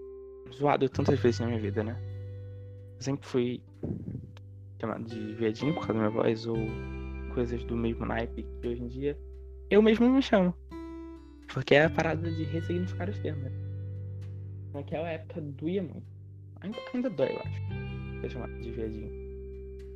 zoado 0.54 0.88
tantas 0.88 1.20
vezes 1.20 1.40
na 1.40 1.48
minha 1.48 1.60
vida, 1.60 1.84
né? 1.84 1.98
Sempre 3.00 3.28
fui 3.28 3.62
chamado 4.80 5.04
de 5.06 5.34
viadinho 5.36 5.74
por 5.74 5.88
causa 5.88 5.94
da 5.94 6.00
minha 6.00 6.10
voz, 6.10 6.46
ou 6.46 6.58
coisas 7.34 7.64
do 7.66 7.76
mesmo 7.76 8.06
naipe 8.06 8.46
que 8.62 8.68
hoje 8.68 8.82
em 8.82 8.88
dia 8.88 9.18
eu 9.70 9.82
mesmo 9.82 10.10
me 10.10 10.22
chamo. 10.22 10.54
Porque 11.54 11.76
é 11.76 11.86
a 11.86 11.90
parada 11.90 12.32
de 12.32 12.44
ressignificar 12.44 13.10
os 13.10 13.18
termos. 13.20 13.52
Naquela 14.74 15.10
época 15.10 15.42
doía 15.42 15.82
muito. 15.82 16.06
Ainda, 16.62 16.78
ainda 16.94 17.10
dói, 17.10 17.32
eu 17.32 17.40
acho. 17.40 18.22
Ser 18.22 18.30
chamado 18.32 18.54
de 18.60 18.72
viadinho. 18.72 19.12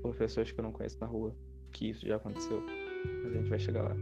Por 0.02 0.16
pessoas 0.16 0.52
que 0.52 0.60
eu 0.60 0.64
não 0.64 0.72
conheço 0.72 0.98
na 1.00 1.08
rua. 1.08 1.36
Que 1.72 1.90
isso 1.90 2.06
já 2.06 2.16
aconteceu. 2.16 2.64
Mas 3.24 3.34
a 3.34 3.38
gente 3.38 3.50
vai 3.50 3.60
chegar 3.60 3.84
lá. 3.84 3.96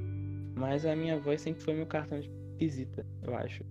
Mas 0.55 0.85
a 0.85 0.95
minha 0.95 1.19
voz 1.19 1.41
sempre 1.41 1.61
foi 1.61 1.73
meu 1.73 1.85
cartão 1.85 2.19
de 2.19 2.29
visita, 2.57 3.05
eu 3.23 3.35
acho. 3.35 3.63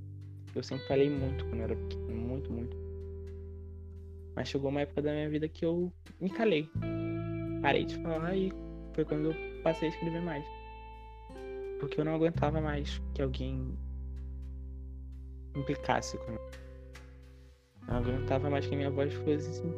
Eu 0.55 0.63
sempre 0.63 0.87
falei 0.87 1.11
muito 1.11 1.45
quando 1.47 1.59
eu 1.59 1.65
era 1.65 1.77
pequeno. 1.77 2.15
Muito, 2.15 2.53
muito. 2.53 2.86
Mas 4.37 4.49
chegou 4.49 4.71
uma 4.71 4.83
época 4.83 5.01
da 5.01 5.13
minha 5.13 5.31
vida 5.31 5.49
que 5.49 5.65
eu 5.65 5.91
me 6.21 6.29
calei. 6.29 6.71
Parei 7.63 7.87
de 7.87 7.97
falar 7.97 8.37
e 8.37 8.53
foi 8.93 9.05
quando 9.05 9.33
eu 9.33 9.63
passei 9.63 9.89
a 9.89 9.91
escrever 9.91 10.21
mais. 10.21 10.45
Porque 11.81 11.99
eu 11.99 12.05
não 12.05 12.15
aguentava 12.15 12.61
mais 12.61 13.01
que 13.15 13.23
alguém 13.23 13.77
implicasse 15.57 16.19
comigo. 16.19 16.45
Não 17.89 17.97
aguentava 17.97 18.51
mais 18.51 18.67
que 18.67 18.75
a 18.75 18.77
minha 18.79 18.91
voz 18.91 19.13
fosse 19.15 19.49
assim, 19.49 19.73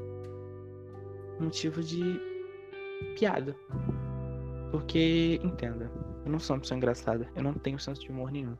motivo 1.39 1.83
de 1.83 2.21
piada. 3.17 3.55
Porque, 4.73 5.41
entenda, 5.43 5.91
eu 6.25 6.33
não 6.33 6.39
sou 6.39 6.57
uma 6.57 6.61
pessoa 6.61 6.77
engraçada, 6.77 7.29
eu 7.37 7.43
não 7.43 7.55
tenho 7.55 7.79
senso 7.79 8.01
de 8.01 8.11
humor 8.11 8.31
nenhum. 8.31 8.57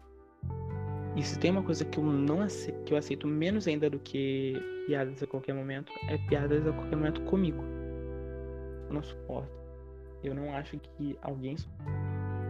E 1.19 1.23
se 1.25 1.37
tem 1.37 1.51
uma 1.51 1.65
coisa 1.65 1.85
que 1.85 1.99
eu 1.99 2.05
não 2.05 2.43
aceito, 2.43 2.81
que 2.85 2.95
eu 2.95 2.97
aceito 2.97 3.27
menos 3.27 3.67
ainda 3.67 3.91
do 3.91 3.99
que 3.99 4.55
piadas 4.87 5.21
a 5.21 5.27
qualquer 5.27 5.53
momento, 5.53 5.93
é 6.09 6.17
piadas 6.29 6.65
a 6.65 6.73
qualquer 6.73 6.95
momento 6.95 7.21
comigo. 7.23 7.61
Eu 8.87 8.95
não 8.95 9.03
suporto. 9.03 9.51
Eu 10.23 10.33
não 10.33 10.55
acho 10.55 10.79
que 10.79 11.19
alguém, 11.23 11.57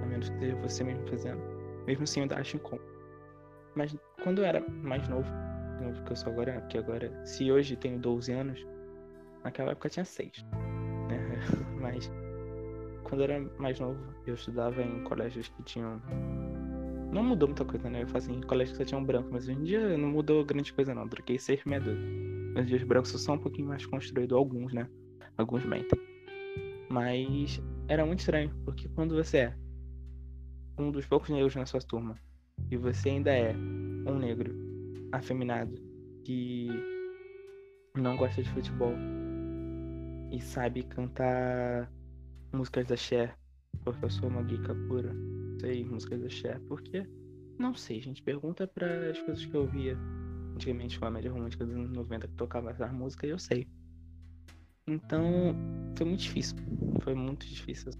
a 0.02 0.06
menos 0.06 0.28
que 0.28 0.38
seja 0.38 0.54
você 0.56 0.84
mesmo 0.84 1.08
fazendo, 1.08 1.40
mesmo 1.86 2.04
assim 2.04 2.20
eu 2.20 2.36
acho 2.36 2.56
incômodo. 2.56 2.84
Mas 3.74 3.96
quando 4.22 4.40
eu 4.40 4.44
era 4.44 4.60
mais 4.68 5.08
novo, 5.08 5.30
novo 5.80 6.04
que 6.04 6.12
eu 6.12 6.16
sou 6.16 6.30
agora, 6.30 6.60
porque 6.60 6.76
agora, 6.76 7.10
se 7.24 7.50
hoje 7.50 7.74
tenho 7.74 7.98
12 7.98 8.30
anos, 8.32 8.66
naquela 9.44 9.70
época 9.70 9.88
tinha 9.88 10.04
6. 10.04 10.44
Né? 11.08 11.40
Mas 11.80 12.12
quando 13.04 13.22
eu 13.22 13.32
era 13.32 13.50
mais 13.58 13.80
novo, 13.80 13.98
eu 14.26 14.34
estudava 14.34 14.82
em 14.82 15.04
colégios 15.04 15.48
que 15.48 15.62
tinham 15.62 16.02
não 17.12 17.22
mudou 17.22 17.48
muita 17.48 17.64
coisa, 17.64 17.88
né? 17.88 18.02
Eu 18.02 18.08
fazia 18.08 18.34
em 18.34 18.40
colégio 18.40 18.74
que 18.74 18.78
só 18.78 18.84
tinha 18.84 18.98
um 18.98 19.04
branco, 19.04 19.28
mas 19.32 19.48
hoje 19.48 19.58
em 19.58 19.62
dia 19.62 19.96
não 19.96 20.08
mudou 20.08 20.44
grande 20.44 20.72
coisa 20.72 20.94
não. 20.94 21.08
Troquei 21.08 21.38
seis 21.38 21.62
meia 21.64 21.80
dúzia. 21.80 22.04
Hoje 22.56 22.62
em 22.62 22.66
dia 22.66 22.76
os 22.76 22.82
brancos 22.84 23.10
são 23.10 23.34
um 23.34 23.38
pouquinho 23.38 23.68
mais 23.68 23.84
construídos, 23.86 24.36
alguns, 24.36 24.72
né? 24.72 24.88
Alguns 25.36 25.64
mentem. 25.64 25.98
Mas 26.90 27.62
era 27.86 28.04
muito 28.04 28.20
estranho, 28.20 28.54
porque 28.64 28.88
quando 28.88 29.14
você 29.14 29.38
é 29.38 29.56
um 30.78 30.90
dos 30.90 31.06
poucos 31.06 31.28
negros 31.30 31.54
na 31.54 31.66
sua 31.66 31.80
turma 31.80 32.14
e 32.70 32.76
você 32.76 33.10
ainda 33.10 33.30
é 33.30 33.54
um 33.54 34.18
negro 34.18 34.54
afeminado 35.12 35.74
que 36.24 36.68
não 37.96 38.16
gosta 38.16 38.42
de 38.42 38.48
futebol 38.50 38.94
e 40.30 40.40
sabe 40.40 40.82
cantar 40.82 41.90
músicas 42.52 42.86
da 42.86 42.96
Cher, 42.96 43.36
porque 43.84 44.04
eu 44.04 44.10
sou 44.10 44.28
uma 44.28 44.42
geeka 44.44 44.74
pura 44.88 45.14
sei 45.60 45.84
músicas 45.84 46.20
do 46.20 46.30
Cher, 46.30 46.60
porque 46.68 47.06
não 47.58 47.74
sei, 47.74 48.00
gente. 48.00 48.22
Pergunta 48.22 48.66
para 48.66 49.10
as 49.10 49.20
coisas 49.20 49.44
que 49.44 49.54
eu 49.54 49.66
via 49.66 49.98
antigamente 50.54 50.98
com 50.98 51.06
a 51.06 51.10
média 51.10 51.30
romântica 51.30 51.64
dos 51.64 51.74
anos 51.74 51.90
90 51.90 52.28
que 52.28 52.34
tocava 52.34 52.70
essa 52.70 52.86
música 52.88 53.26
e 53.26 53.30
eu 53.30 53.38
sei. 53.38 53.66
Então, 54.86 55.54
foi 55.96 56.06
muito 56.06 56.20
difícil. 56.20 56.56
Foi 57.02 57.14
muito 57.14 57.46
difícil. 57.46 57.92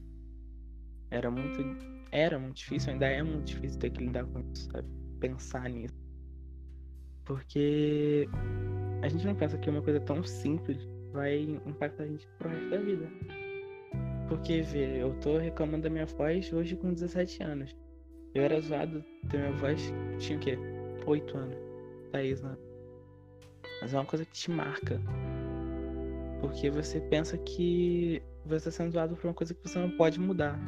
Era 1.11 1.31
muito. 1.31 1.63
Era 2.11 2.39
muito 2.39 2.57
difícil, 2.57 2.93
ainda 2.93 3.07
é 3.07 3.23
muito 3.23 3.47
difícil 3.47 3.79
ter 3.79 3.91
que 3.91 4.03
lidar 4.03 4.25
com 4.25 4.41
isso, 4.53 4.71
sabe? 4.71 4.89
Pensar 5.21 5.69
nisso. 5.69 5.95
Porque 7.25 8.27
a 9.03 9.09
gente 9.09 9.27
não 9.27 9.35
pensa 9.35 9.59
que 9.59 9.69
uma 9.69 9.83
coisa 9.83 10.01
tão 10.01 10.25
simples 10.25 10.79
vai 11.13 11.41
impactar 11.67 12.05
a 12.05 12.07
gente 12.07 12.27
pro 12.39 12.49
resto 12.49 12.71
da 12.71 12.79
vida. 12.79 13.11
Porque, 14.29 14.61
vê, 14.61 15.03
eu 15.03 15.15
tô 15.21 15.39
reclamando 15.39 15.85
da 15.85 15.91
minha 15.91 16.07
voz 16.07 16.53
hoje 16.53 16.77
com 16.77 16.93
17 16.93 17.43
anos. 17.43 17.75
Eu 18.35 18.43
era 18.43 18.61
zoado 18.61 19.03
da 19.25 19.39
minha 19.39 19.53
voz, 19.53 19.93
tinha 20.19 20.39
o 20.39 20.41
quê? 20.41 20.59
8 21.07 21.37
anos. 21.37 21.57
Thaís, 22.13 22.43
né? 22.43 22.57
Mas 23.81 23.95
é 23.95 23.99
uma 23.99 24.05
coisa 24.05 24.25
que 24.25 24.33
te 24.33 24.51
marca. 24.51 25.01
Porque 26.41 26.71
você 26.71 27.01
pensa 27.01 27.39
que 27.39 28.23
você 28.45 28.67
tá 28.67 28.71
sendo 28.71 28.93
zoado 28.93 29.17
por 29.17 29.27
uma 29.27 29.35
coisa 29.35 29.55
que 29.55 29.67
você 29.67 29.79
não 29.79 29.91
pode 29.97 30.21
mudar. 30.21 30.59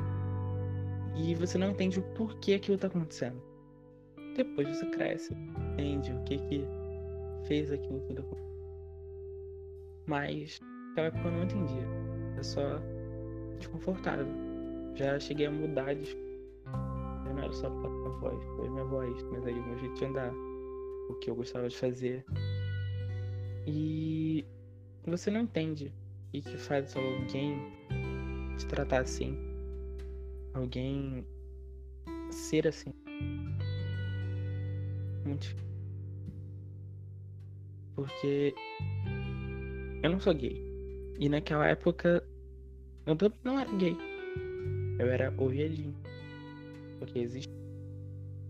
E 1.16 1.34
você 1.34 1.58
não 1.58 1.70
entende 1.70 1.98
o 1.98 2.02
porquê 2.14 2.54
aquilo 2.54 2.78
tá 2.78 2.86
acontecendo. 2.86 3.42
Depois 4.36 4.68
você 4.68 4.86
cresce, 4.86 5.34
entende 5.72 6.12
o 6.12 6.24
que 6.24 6.38
que 6.38 6.64
fez 7.46 7.70
aquilo 7.70 8.00
tudo 8.00 8.20
acontecer. 8.20 8.50
Mas 10.06 10.60
naquela 10.88 11.08
época 11.08 11.28
eu 11.28 11.32
não 11.32 11.44
entendia. 11.44 11.86
Eu 12.36 12.44
só 12.44 12.80
desconfortável. 13.60 14.26
Já 14.96 15.18
cheguei 15.20 15.46
a 15.46 15.50
mudar 15.50 15.94
de. 15.94 16.10
Eu 17.26 17.34
não 17.34 17.42
era 17.42 17.52
só 17.52 17.68
a 17.68 17.70
voz, 18.20 18.44
foi 18.56 18.68
minha 18.68 18.84
voz, 18.84 19.22
mas 19.30 19.46
aí 19.46 19.54
o 19.54 19.66
meu 19.66 19.78
jeito 19.78 19.94
de 19.94 20.04
andar, 20.04 20.32
o 21.08 21.14
que 21.20 21.30
eu 21.30 21.36
gostava 21.36 21.68
de 21.68 21.76
fazer. 21.76 22.24
E 23.66 24.44
você 25.06 25.30
não 25.30 25.42
entende 25.42 25.92
o 26.34 26.40
que 26.40 26.56
faz 26.56 26.96
alguém 26.96 27.58
te 28.58 28.66
tratar 28.66 29.02
assim, 29.02 29.36
alguém 30.54 31.24
ser 32.30 32.66
assim. 32.66 32.92
Muito 35.24 35.54
Porque 37.94 38.54
eu 40.02 40.10
não 40.10 40.20
sou 40.20 40.34
gay. 40.34 40.70
E 41.18 41.28
naquela 41.28 41.66
época 41.66 42.24
eu 43.18 43.32
não 43.42 43.58
era 43.58 43.72
gay. 43.72 43.96
Eu 44.98 45.06
era 45.06 45.34
o 45.36 45.48
viadinho. 45.48 45.94
Porque 46.98 47.18
existe 47.18 47.50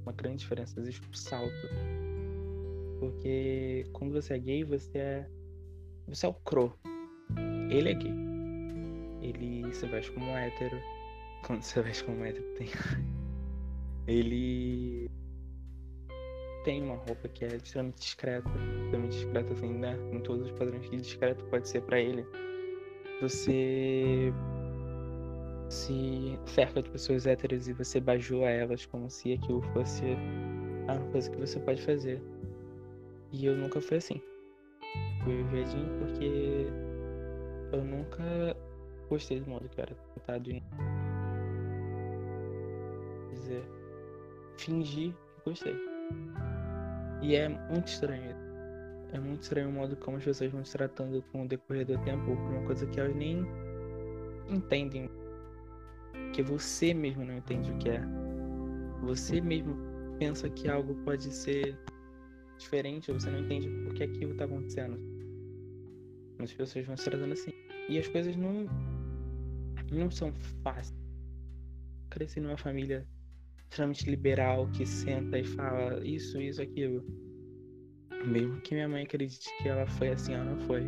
uma 0.02 0.12
grande 0.12 0.38
diferença, 0.38 0.78
existe 0.80 1.02
um 1.08 1.14
salto. 1.14 1.68
Porque 2.98 3.86
quando 3.92 4.12
você 4.12 4.34
é 4.34 4.38
gay, 4.38 4.64
você 4.64 4.98
é. 4.98 5.28
Você 6.08 6.26
é 6.26 6.28
o 6.28 6.34
cro. 6.34 6.76
Ele 7.70 7.90
é 7.90 7.94
gay. 7.94 8.14
Ele 9.22 9.72
se 9.72 9.86
veste 9.86 10.12
como 10.12 10.26
um 10.26 10.36
hétero. 10.36 10.76
Quando 11.46 11.62
você 11.62 11.80
veste 11.80 12.04
como 12.04 12.18
um 12.18 12.24
hétero, 12.24 12.44
tem. 12.56 12.68
Ele 14.06 15.08
tem 16.64 16.82
uma 16.82 16.96
roupa 16.96 17.28
que 17.28 17.44
é 17.44 17.56
extremamente 17.56 18.00
discreta. 18.00 18.50
Extremamente 18.84 19.12
discreta, 19.12 19.52
assim, 19.52 19.72
né? 19.72 19.96
Com 20.10 20.20
todos 20.20 20.46
os 20.46 20.52
padrões 20.52 20.86
que 20.88 20.96
discreto 20.96 21.44
pode 21.44 21.68
ser 21.68 21.82
para 21.82 22.00
ele 22.00 22.26
você 23.20 24.32
se 25.70 26.38
cerca 26.46 26.82
de 26.82 26.90
pessoas 26.90 27.26
héteras 27.26 27.68
e 27.68 27.72
você 27.72 28.00
bajula 28.00 28.50
elas 28.50 28.84
como 28.86 29.08
se 29.08 29.32
aquilo 29.32 29.62
fosse 29.72 30.04
a 30.88 30.98
coisa 31.12 31.30
que 31.30 31.36
você 31.38 31.58
pode 31.60 31.80
fazer. 31.82 32.22
E 33.32 33.46
eu 33.46 33.56
nunca 33.56 33.80
fui 33.80 33.96
assim. 33.96 34.20
Fui 35.22 35.42
viadinho 35.44 35.88
porque 35.98 36.66
eu 37.72 37.84
nunca 37.84 38.56
gostei 39.08 39.40
do 39.40 39.48
modo 39.48 39.68
que 39.68 39.80
eu 39.80 39.82
era 39.84 39.94
tratado 39.94 40.50
em 40.50 40.62
dizer 43.30 43.62
fingir 44.58 45.12
que 45.12 45.50
gostei. 45.50 45.76
E 47.22 47.36
é 47.36 47.48
muito 47.48 47.86
estranho 47.86 48.50
é 49.12 49.18
muito 49.18 49.42
estranho 49.42 49.68
o 49.68 49.72
modo 49.72 49.96
como 49.96 50.16
as 50.16 50.24
pessoas 50.24 50.52
vão 50.52 50.64
se 50.64 50.72
tratando 50.72 51.22
com 51.32 51.42
o 51.42 51.48
decorrer 51.48 51.86
do 51.86 51.98
tempo 51.98 52.24
por 52.24 52.36
uma 52.36 52.62
coisa 52.64 52.86
que 52.86 53.00
elas 53.00 53.14
nem 53.14 53.44
entendem. 54.48 55.10
Que 56.32 56.42
você 56.42 56.94
mesmo 56.94 57.24
não 57.24 57.36
entende 57.36 57.70
o 57.70 57.78
que 57.78 57.90
é. 57.90 58.02
Você 59.02 59.40
mesmo 59.40 59.76
pensa 60.18 60.48
que 60.50 60.68
algo 60.68 60.94
pode 61.04 61.32
ser 61.32 61.78
diferente, 62.58 63.10
ou 63.10 63.18
você 63.18 63.30
não 63.30 63.40
entende 63.40 63.68
por 63.84 63.94
que 63.94 64.04
aquilo 64.04 64.32
está 64.32 64.44
acontecendo. 64.44 64.98
As 66.38 66.52
pessoas 66.52 66.86
vão 66.86 66.96
se 66.96 67.04
tratando 67.04 67.32
assim. 67.32 67.52
E 67.88 67.98
as 67.98 68.06
coisas 68.08 68.36
não, 68.36 68.66
não 69.90 70.10
são 70.10 70.32
fáceis. 70.62 70.94
Cresci 72.10 72.40
numa 72.40 72.56
família 72.56 73.06
extremamente 73.58 74.10
liberal 74.10 74.68
que 74.72 74.84
senta 74.84 75.38
e 75.38 75.44
fala 75.44 76.04
isso, 76.04 76.40
isso, 76.40 76.60
aquilo 76.60 77.04
Mesmo 78.26 78.60
que 78.60 78.74
minha 78.74 78.88
mãe 78.88 79.04
acredite 79.04 79.48
que 79.58 79.68
ela 79.68 79.86
foi 79.86 80.10
assim, 80.10 80.34
ela 80.34 80.44
não 80.44 80.58
foi. 80.66 80.82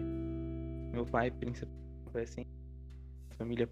Meu 0.92 1.06
pai, 1.06 1.30
principalmente, 1.30 1.80
foi 2.10 2.22
assim. 2.22 2.46
Família 3.38 3.70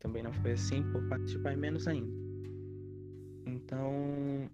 também 0.00 0.22
não 0.22 0.32
foi 0.32 0.52
assim, 0.52 0.82
por 0.90 1.06
parte 1.08 1.26
de 1.26 1.38
pai 1.38 1.54
menos 1.54 1.86
ainda. 1.86 2.10
Então, 3.46 4.50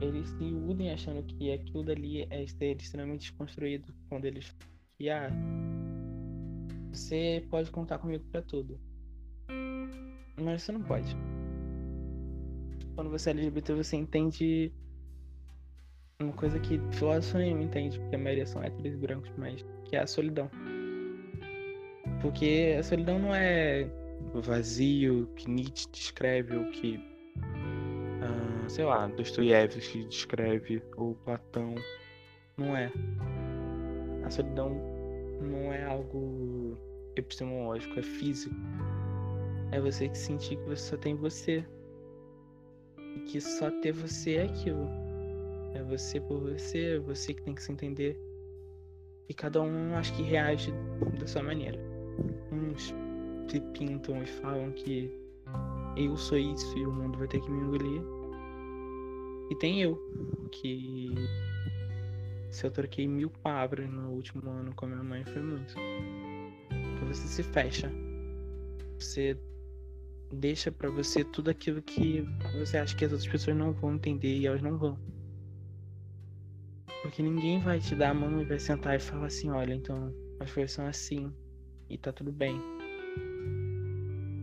eles 0.00 0.28
se 0.28 0.44
iludem 0.44 0.92
achando 0.92 1.22
que 1.22 1.52
aquilo 1.52 1.82
dali 1.82 2.22
é 2.30 2.42
extremamente 2.42 3.22
desconstruído 3.22 3.92
quando 4.08 4.26
eles 4.26 4.54
que 4.96 5.08
ah, 5.08 5.30
você 6.92 7.44
pode 7.50 7.70
contar 7.70 7.98
comigo 7.98 8.24
para 8.30 8.42
tudo. 8.42 8.78
Mas 10.40 10.62
você 10.62 10.72
não 10.72 10.82
pode. 10.82 11.16
Quando 12.94 13.10
você 13.10 13.30
é 13.30 13.32
LGBT, 13.32 13.74
você 13.74 13.96
entende 13.96 14.72
uma 16.20 16.32
coisa 16.34 16.58
que 16.60 16.78
filósofo 16.92 17.38
nenhum 17.38 17.62
entende, 17.62 17.98
porque 17.98 18.16
a 18.16 18.18
maioria 18.18 18.44
são 18.44 18.62
héteros 18.62 18.94
brancos, 18.96 19.30
mas 19.38 19.64
que 19.86 19.96
é 19.96 20.00
a 20.00 20.06
solidão. 20.06 20.50
Porque 22.20 22.76
a 22.78 22.82
solidão 22.82 23.18
não 23.18 23.34
é 23.34 23.88
vazio 24.34 25.26
que 25.36 25.50
Nietzsche 25.50 25.88
descreve, 25.90 26.56
ou 26.56 26.70
que, 26.70 26.96
uh, 26.96 28.68
sei 28.68 28.84
lá, 28.84 29.06
Dostoiévski 29.08 30.04
descreve, 30.04 30.82
ou 30.96 31.14
Platão. 31.24 31.74
Não 32.58 32.76
é. 32.76 32.92
A 34.24 34.30
solidão 34.30 34.70
não 35.40 35.72
é 35.72 35.84
algo 35.84 36.76
epistemológico, 37.16 37.98
é 37.98 38.02
físico. 38.02 38.54
É 39.72 39.80
você 39.80 40.08
que 40.08 40.18
sentir 40.18 40.56
que 40.56 40.64
você 40.64 40.90
só 40.90 40.96
tem 40.96 41.14
você. 41.14 41.64
E 43.16 43.20
que 43.20 43.40
só 43.40 43.70
ter 43.80 43.92
você 43.92 44.36
é 44.36 44.42
aquilo. 44.42 44.88
É 45.74 45.82
você 45.82 46.20
por 46.20 46.40
você, 46.40 46.96
é 46.96 46.98
você 46.98 47.32
que 47.32 47.42
tem 47.42 47.54
que 47.54 47.62
se 47.62 47.72
entender. 47.72 48.18
E 49.28 49.34
cada 49.34 49.62
um 49.62 49.96
acho 49.96 50.12
que 50.14 50.22
reage 50.22 50.72
da 51.18 51.26
sua 51.26 51.42
maneira. 51.42 51.89
Uns 52.52 52.94
se 53.50 53.60
pintam 53.72 54.22
e 54.22 54.26
falam 54.26 54.70
que 54.72 55.10
eu 55.96 56.16
sou 56.16 56.38
isso 56.38 56.78
e 56.78 56.86
o 56.86 56.92
mundo 56.92 57.18
vai 57.18 57.26
ter 57.26 57.40
que 57.40 57.50
me 57.50 57.60
engolir. 57.60 58.02
E 59.50 59.54
tem 59.56 59.82
eu, 59.82 59.98
que 60.52 61.12
se 62.50 62.64
eu 62.66 62.70
troquei 62.70 63.08
mil 63.08 63.30
palavras 63.30 63.90
no 63.90 64.10
último 64.10 64.48
ano 64.48 64.72
com 64.74 64.86
a 64.86 64.88
minha 64.88 65.02
mãe 65.02 65.24
foi 65.24 65.42
muito. 65.42 65.74
Porque 66.68 67.04
você 67.06 67.26
se 67.26 67.42
fecha. 67.42 67.90
Você 68.98 69.36
deixa 70.32 70.70
para 70.70 70.88
você 70.90 71.24
tudo 71.24 71.50
aquilo 71.50 71.82
que 71.82 72.24
você 72.60 72.78
acha 72.78 72.96
que 72.96 73.04
as 73.04 73.10
outras 73.10 73.30
pessoas 73.30 73.56
não 73.56 73.72
vão 73.72 73.94
entender 73.94 74.36
e 74.36 74.46
elas 74.46 74.62
não 74.62 74.78
vão. 74.78 74.96
Porque 77.02 77.22
ninguém 77.22 77.58
vai 77.60 77.80
te 77.80 77.96
dar 77.96 78.10
a 78.10 78.14
mão 78.14 78.40
e 78.40 78.44
vai 78.44 78.58
sentar 78.58 78.94
e 78.94 79.00
falar 79.00 79.26
assim, 79.26 79.50
olha, 79.50 79.74
então 79.74 80.14
as 80.38 80.52
coisas 80.52 80.70
são 80.70 80.86
assim 80.86 81.32
e 81.90 81.98
tá 81.98 82.12
tudo 82.12 82.32
bem. 82.32 82.58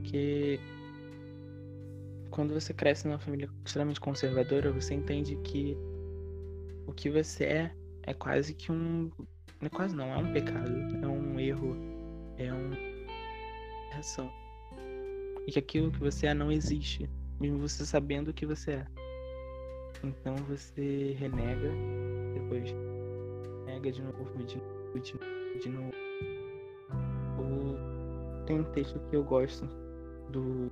Porque 0.01 0.59
quando 2.29 2.53
você 2.53 2.73
cresce 2.73 3.07
numa 3.07 3.17
família 3.17 3.49
extremamente 3.65 3.99
conservadora, 3.99 4.71
você 4.71 4.93
entende 4.93 5.35
que 5.37 5.75
o 6.85 6.93
que 6.93 7.09
você 7.09 7.45
é 7.45 7.71
é 8.03 8.13
quase 8.13 8.53
que 8.53 8.71
um. 8.71 9.09
Não 9.59 9.65
é 9.65 9.69
quase 9.69 9.95
não, 9.95 10.13
é 10.13 10.17
um 10.17 10.31
pecado, 10.31 10.71
é 11.01 11.07
um 11.07 11.39
erro, 11.39 11.75
é 12.37 12.53
uma 12.53 12.75
reação. 13.91 14.31
E 15.47 15.51
que 15.51 15.59
aquilo 15.59 15.91
que 15.91 15.99
você 15.99 16.27
é 16.27 16.33
não 16.33 16.51
existe, 16.51 17.09
mesmo 17.39 17.57
você 17.57 17.85
sabendo 17.85 18.29
o 18.29 18.33
que 18.33 18.45
você 18.45 18.73
é. 18.73 18.87
Então 20.03 20.35
você 20.47 21.15
renega, 21.17 21.71
depois 22.33 22.71
nega 23.65 23.91
de 23.91 24.01
novo, 24.01 24.23
de 24.45 24.57
novo, 24.57 24.99
de 24.99 25.13
novo, 25.13 25.59
de 25.59 25.69
novo. 25.69 26.06
Tem 28.47 28.59
um 28.59 28.63
texto 28.63 28.99
que 29.09 29.15
eu 29.15 29.23
gosto 29.23 29.67
do. 30.31 30.71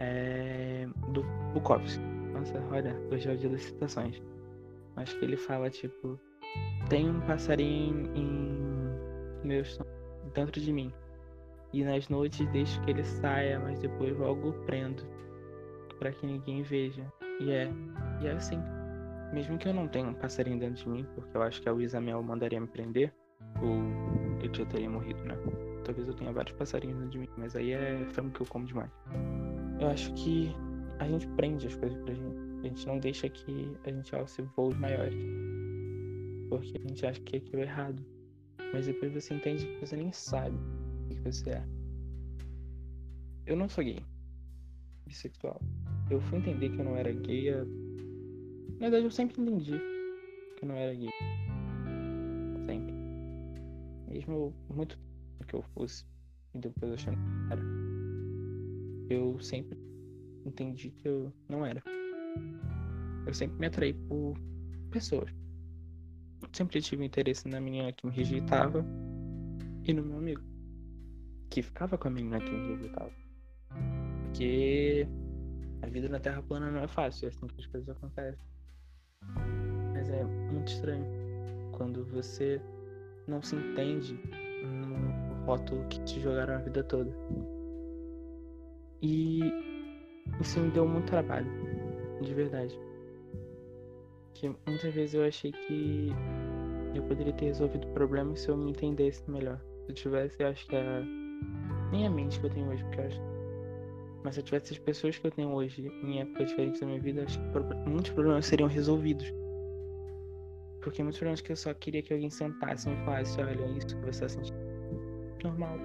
É, 0.00 0.88
do 1.12 1.22
Bukowski. 1.52 2.02
Nossa, 2.32 2.58
olha, 2.72 2.96
hoje 3.12 3.28
é 3.28 3.34
o 3.34 3.36
dia 3.36 3.50
das 3.50 3.62
citações. 3.62 4.20
Acho 4.96 5.16
que 5.18 5.24
ele 5.24 5.36
fala 5.36 5.70
tipo. 5.70 6.18
Tem 6.88 7.08
um 7.08 7.20
passarinho 7.20 8.10
em 8.16 8.40
dentro 10.34 10.60
de 10.60 10.72
mim. 10.72 10.92
E 11.72 11.84
nas 11.84 12.08
noites 12.08 12.46
deixo 12.50 12.80
que 12.82 12.90
ele 12.90 13.04
saia, 13.04 13.60
mas 13.60 13.78
depois 13.78 14.16
logo 14.16 14.52
prendo 14.64 15.04
para 15.98 16.10
que 16.12 16.26
ninguém 16.26 16.62
veja. 16.62 17.04
E 17.40 17.50
é, 17.50 17.70
e 18.20 18.26
é 18.26 18.32
assim. 18.32 18.60
Mesmo 19.32 19.58
que 19.58 19.68
eu 19.68 19.74
não 19.74 19.86
tenha 19.86 20.08
um 20.08 20.14
passarinho 20.14 20.58
dentro 20.58 20.82
de 20.82 20.88
mim, 20.88 21.06
porque 21.14 21.36
eu 21.36 21.42
acho 21.42 21.62
que 21.62 21.68
a 21.68 21.72
Luísa 21.72 22.00
Mel 22.00 22.22
mandaria 22.22 22.60
me 22.60 22.66
prender, 22.66 23.12
ou 23.62 23.76
eu 24.42 24.52
já 24.52 24.66
teria 24.66 24.90
morrido, 24.90 25.22
né? 25.24 25.36
Talvez 25.90 26.06
eu 26.06 26.14
tenha 26.14 26.32
vários 26.32 26.54
passarinhos 26.56 26.96
dentro 26.98 27.10
de 27.10 27.18
mim, 27.18 27.28
mas 27.36 27.56
aí 27.56 27.72
é 27.72 28.04
frango 28.10 28.30
que 28.30 28.42
eu 28.42 28.46
como 28.46 28.64
demais. 28.64 28.92
Eu 29.80 29.88
acho 29.88 30.14
que 30.14 30.54
a 31.00 31.08
gente 31.08 31.26
prende 31.30 31.66
as 31.66 31.74
coisas 31.74 32.00
pra 32.02 32.14
gente. 32.14 32.38
A 32.60 32.68
gente 32.68 32.86
não 32.86 32.98
deixa 33.00 33.28
que 33.28 33.76
a 33.84 33.90
gente 33.90 34.14
alce 34.14 34.40
voos 34.56 34.76
maiores. 34.76 35.18
Porque 36.48 36.78
a 36.78 36.80
gente 36.80 37.04
acha 37.04 37.20
que 37.22 37.38
aquilo 37.38 37.62
é 37.62 37.64
errado. 37.64 38.06
Mas 38.72 38.86
depois 38.86 39.12
você 39.12 39.34
entende 39.34 39.66
que 39.66 39.84
você 39.84 39.96
nem 39.96 40.12
sabe 40.12 40.56
o 41.06 41.08
que 41.08 41.20
você 41.22 41.50
é. 41.50 41.64
Eu 43.46 43.56
não 43.56 43.68
sou 43.68 43.82
gay. 43.82 44.00
Bissexual 45.08 45.60
eu 46.08 46.20
fui 46.20 46.38
entender 46.38 46.68
que 46.68 46.78
eu 46.78 46.84
não 46.84 46.96
era 46.96 47.10
gay. 47.10 47.50
A... 47.50 47.64
Na 48.74 48.90
verdade, 48.90 49.06
eu 49.06 49.10
sempre 49.10 49.42
entendi 49.42 49.72
que 50.56 50.64
eu 50.64 50.68
não 50.68 50.76
era 50.76 50.94
gay. 50.94 51.10
Sempre. 52.64 52.94
Mesmo 54.08 54.54
muito 54.72 54.96
que 55.50 55.56
eu 55.56 55.62
fosse 55.74 56.04
e 56.54 56.58
depois 56.58 56.92
achando 56.92 57.16
que 57.16 57.52
era. 57.52 57.62
Eu 59.10 59.40
sempre 59.40 59.76
entendi 60.46 60.90
que 60.90 61.08
eu 61.08 61.32
não 61.48 61.66
era. 61.66 61.82
Eu 63.26 63.34
sempre 63.34 63.58
me 63.58 63.66
atraí 63.66 63.92
por 63.92 64.34
pessoas. 64.90 65.28
Sempre 66.52 66.80
tive 66.80 67.04
interesse 67.04 67.48
na 67.48 67.60
menina 67.60 67.92
que 67.92 68.06
me 68.06 68.12
rejeitava 68.12 68.84
e 69.84 69.92
no 69.92 70.02
meu 70.04 70.18
amigo. 70.18 70.42
Que 71.50 71.62
ficava 71.62 71.98
com 71.98 72.08
a 72.08 72.10
menina 72.10 72.38
que 72.38 72.50
me 72.50 72.68
rejeitava. 72.68 73.12
Porque 74.24 75.06
a 75.82 75.86
vida 75.88 76.08
na 76.08 76.20
Terra 76.20 76.42
plana 76.42 76.70
não 76.70 76.80
é 76.80 76.88
fácil, 76.88 77.26
é 77.26 77.28
assim 77.28 77.46
que 77.48 77.60
as 77.60 77.66
coisas 77.66 77.88
acontecem. 77.88 78.40
Mas 79.92 80.08
é 80.08 80.24
muito 80.24 80.68
estranho 80.68 81.04
quando 81.72 82.04
você 82.06 82.60
não 83.26 83.42
se 83.42 83.56
entende 83.56 84.14
no 84.62 85.09
rótulo 85.44 85.84
que 85.88 86.00
te 86.04 86.20
jogaram 86.20 86.54
a 86.54 86.58
vida 86.58 86.82
toda. 86.84 87.10
E 89.02 89.40
isso 90.40 90.60
me 90.60 90.70
deu 90.70 90.86
muito 90.86 91.06
trabalho, 91.06 91.50
de 92.20 92.34
verdade. 92.34 92.78
Que 94.34 94.48
muitas 94.48 94.94
vezes 94.94 95.14
eu 95.14 95.24
achei 95.24 95.52
que 95.52 96.10
eu 96.94 97.02
poderia 97.04 97.32
ter 97.32 97.46
resolvido 97.46 97.86
o 97.88 97.92
problema 97.92 98.34
se 98.36 98.48
eu 98.48 98.56
me 98.56 98.70
entendesse 98.70 99.28
melhor. 99.30 99.60
Se 99.86 99.92
eu 99.92 99.94
tivesse, 99.94 100.42
eu 100.42 100.48
acho 100.48 100.66
que 100.66 100.76
a. 100.76 101.02
Nem 101.90 102.06
a 102.06 102.10
mente 102.10 102.38
que 102.38 102.46
eu 102.46 102.50
tenho 102.50 102.68
hoje, 102.70 102.84
porque 102.84 103.00
eu 103.00 103.06
acho 103.06 103.30
mas 104.22 104.34
se 104.34 104.40
eu 104.40 104.44
tivesse 104.44 104.72
as 104.74 104.78
pessoas 104.78 105.18
que 105.18 105.26
eu 105.26 105.30
tenho 105.30 105.50
hoje 105.50 105.86
em 106.02 106.20
épocas 106.20 106.48
diferentes 106.48 106.80
da 106.80 106.86
minha 106.86 107.00
vida, 107.00 107.22
acho 107.22 107.38
que 107.38 107.88
muitos 107.88 108.10
problemas 108.10 108.46
seriam 108.46 108.68
resolvidos. 108.68 109.32
Porque 110.82 111.02
muitos 111.02 111.18
problemas 111.18 111.40
que 111.40 111.52
eu 111.52 111.56
só 111.56 111.72
queria 111.74 112.02
que 112.02 112.12
alguém 112.12 112.30
sentasse 112.30 112.88
e 112.88 112.94
me 112.94 113.04
falasse, 113.04 113.40
olha, 113.40 113.64
é 113.64 113.70
isso 113.70 113.96
que 113.96 114.06
você 114.06 114.24
está 114.24 114.28
sentindo. 114.28 114.59
Normal. 115.50 115.76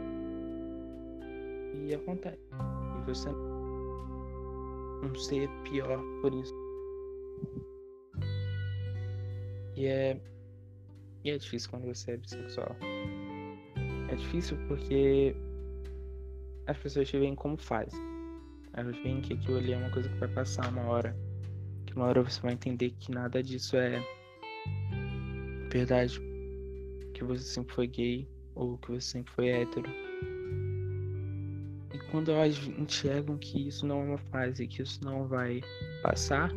E 1.73 1.95
acontece. 1.95 2.39
E 2.51 3.05
você 3.05 3.29
não 5.01 5.15
ser 5.15 5.49
pior 5.63 5.99
por 6.21 6.33
isso. 6.33 6.53
E 9.75 9.87
é. 9.87 10.21
E 11.23 11.31
é 11.31 11.37
difícil 11.37 11.71
quando 11.71 11.85
você 11.85 12.11
é 12.11 12.17
bissexual. 12.17 12.75
É 14.09 14.15
difícil 14.15 14.55
porque 14.67 15.35
as 16.67 16.77
pessoas 16.77 17.09
te 17.09 17.17
veem 17.17 17.33
como 17.33 17.57
faz. 17.57 17.91
Elas 18.73 18.95
veem 18.97 19.21
que 19.21 19.33
aquilo 19.33 19.57
ali 19.57 19.73
é 19.73 19.77
uma 19.77 19.89
coisa 19.89 20.07
que 20.07 20.19
vai 20.19 20.29
passar 20.29 20.69
uma 20.69 20.83
hora. 20.83 21.15
Que 21.87 21.95
uma 21.95 22.05
hora 22.05 22.21
você 22.21 22.39
vai 22.41 22.53
entender 22.53 22.91
que 22.99 23.11
nada 23.11 23.41
disso 23.41 23.75
é 23.77 23.99
verdade. 25.71 26.21
Que 27.15 27.23
você 27.23 27.43
sempre 27.43 27.73
foi 27.73 27.87
gay 27.87 28.34
ou 28.55 28.77
que 28.77 28.91
você 28.91 29.01
sempre 29.01 29.33
foi 29.33 29.49
hétero. 29.49 29.89
E 31.93 31.99
quando 32.11 32.31
elas 32.31 32.57
enxergam 32.77 33.37
que 33.37 33.67
isso 33.67 33.85
não 33.85 34.01
é 34.01 34.03
uma 34.05 34.17
fase, 34.17 34.67
que 34.67 34.81
isso 34.81 34.99
não 35.03 35.27
vai 35.27 35.61
passar, 36.01 36.51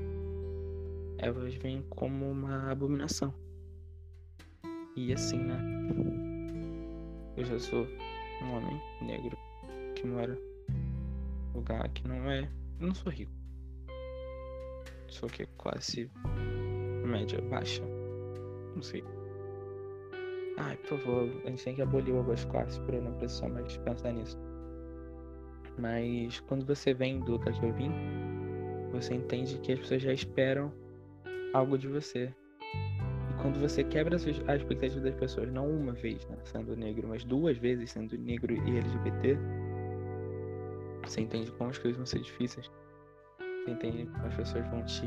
elas 1.18 1.54
veem 1.54 1.82
como 1.90 2.30
uma 2.30 2.70
abominação. 2.70 3.34
E 4.96 5.12
assim, 5.12 5.38
né? 5.38 5.58
Eu 7.36 7.44
já 7.44 7.58
sou 7.58 7.86
um 8.42 8.52
homem 8.52 8.80
negro 9.02 9.36
que 9.94 10.06
mora 10.06 10.36
lugar 11.54 11.88
que 11.90 12.06
não 12.06 12.30
é. 12.30 12.48
Eu 12.80 12.86
não 12.86 12.94
sou 12.94 13.12
rico. 13.12 13.32
Sou 15.08 15.28
que 15.28 15.46
classe 15.58 16.10
média 17.04 17.40
baixa. 17.42 17.82
Não 18.74 18.82
sei. 18.82 19.02
Ai, 20.60 20.76
por 20.76 20.98
favor, 20.98 21.30
a 21.44 21.50
gente 21.50 21.64
tem 21.64 21.74
que 21.76 21.82
abolir 21.82 22.12
o 22.12 22.24
clássico 22.50 22.84
para 22.86 23.00
não 23.00 23.12
precisar 23.14 23.48
mais 23.48 23.76
pensar 23.78 24.12
nisso. 24.12 24.36
Mas 25.78 26.40
quando 26.40 26.66
você 26.66 26.92
vem 26.92 27.20
do 27.20 27.32
lugar 27.32 27.52
que 27.52 27.64
eu 27.64 27.72
vim, 27.72 27.92
você 28.90 29.14
entende 29.14 29.56
que 29.58 29.72
as 29.72 29.78
pessoas 29.78 30.02
já 30.02 30.12
esperam 30.12 30.72
algo 31.54 31.78
de 31.78 31.86
você. 31.86 32.34
E 32.64 33.40
quando 33.40 33.60
você 33.60 33.84
quebra 33.84 34.16
as 34.16 34.26
expectativas 34.26 35.02
das 35.04 35.14
pessoas, 35.14 35.52
não 35.52 35.70
uma 35.70 35.92
vez 35.92 36.26
né, 36.26 36.36
sendo 36.42 36.76
negro, 36.76 37.06
mas 37.06 37.22
duas 37.24 37.56
vezes 37.56 37.92
sendo 37.92 38.18
negro 38.18 38.52
e 38.52 38.78
LGBT, 38.78 39.38
você 41.04 41.20
entende 41.20 41.52
como 41.52 41.70
as 41.70 41.78
coisas 41.78 41.96
vão 41.96 42.06
ser 42.06 42.18
difíceis. 42.18 42.68
Você 43.38 43.70
entende 43.70 44.06
como 44.06 44.26
as 44.26 44.34
pessoas 44.34 44.66
vão 44.70 44.84
te 44.84 45.06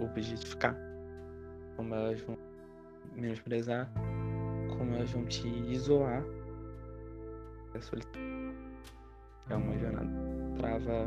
objetificar, 0.00 0.74
como 1.76 1.94
elas 1.94 2.22
vão 2.22 2.38
menosprezar, 3.14 3.92
como 4.80 4.94
elas 4.94 5.10
vão 5.10 5.26
te 5.26 5.46
isolar. 5.46 6.24
É 7.74 7.80
solitário. 7.82 8.54
É 9.50 9.54
uma 9.54 9.78
jornada. 9.78 10.10
Trava 10.56 11.06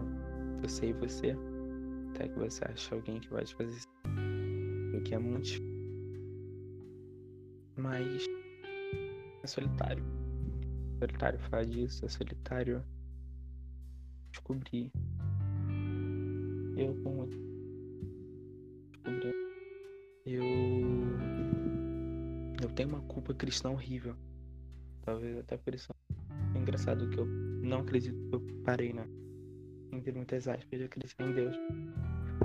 você 0.61 0.89
e 0.89 0.93
você. 0.93 1.35
Até 2.11 2.27
que 2.27 2.37
você 2.37 2.63
ache 2.65 2.93
alguém 2.93 3.19
que 3.19 3.31
vai 3.31 3.43
te 3.43 3.55
fazer 3.55 3.75
isso. 3.75 3.87
O 4.95 5.01
que 5.01 5.15
é 5.15 5.17
muito 5.17 5.49
Mas 7.75 8.27
é 9.43 9.47
solitário. 9.47 10.03
É 10.97 11.07
solitário 11.07 11.39
falar 11.39 11.65
disso, 11.65 12.05
é 12.05 12.09
solitário 12.09 12.83
descobrir. 14.31 14.91
Eu 16.77 16.95
como 17.01 17.27
descobri. 18.91 19.33
Eu. 20.27 21.32
Tenho 22.75 22.89
uma 22.89 23.01
culpa 23.01 23.33
cristã 23.33 23.69
horrível. 23.69 24.15
Talvez 25.01 25.37
até 25.37 25.57
por 25.57 25.73
isso. 25.75 25.93
É 26.55 26.57
engraçado 26.57 27.09
que 27.09 27.19
eu 27.19 27.25
não 27.25 27.79
acredito 27.79 28.17
que 28.29 28.35
eu 28.35 28.41
parei, 28.63 28.93
né? 28.93 29.07
Entre 29.91 30.11
muitas 30.11 30.47
aspas, 30.47 30.79
de 30.79 30.85
acreditar 30.85 31.23
em 31.23 31.33
Deus. 31.33 31.55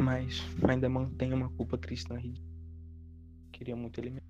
Mas 0.03 0.43
ainda 0.69 0.89
mantenho 0.89 1.37
uma 1.37 1.49
culpa 1.51 1.79
cristã 1.79 2.17
ridícula. 2.17 2.49
Queria 3.53 3.75
muito 3.75 3.99
eliminar 3.99 4.29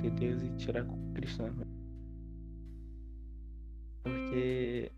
ter 0.00 0.10
Deus 0.10 0.42
e 0.42 0.50
tirar 0.56 0.82
a 0.82 0.84
culpa 0.84 1.12
cristã. 1.14 1.52
Porque 4.02 4.92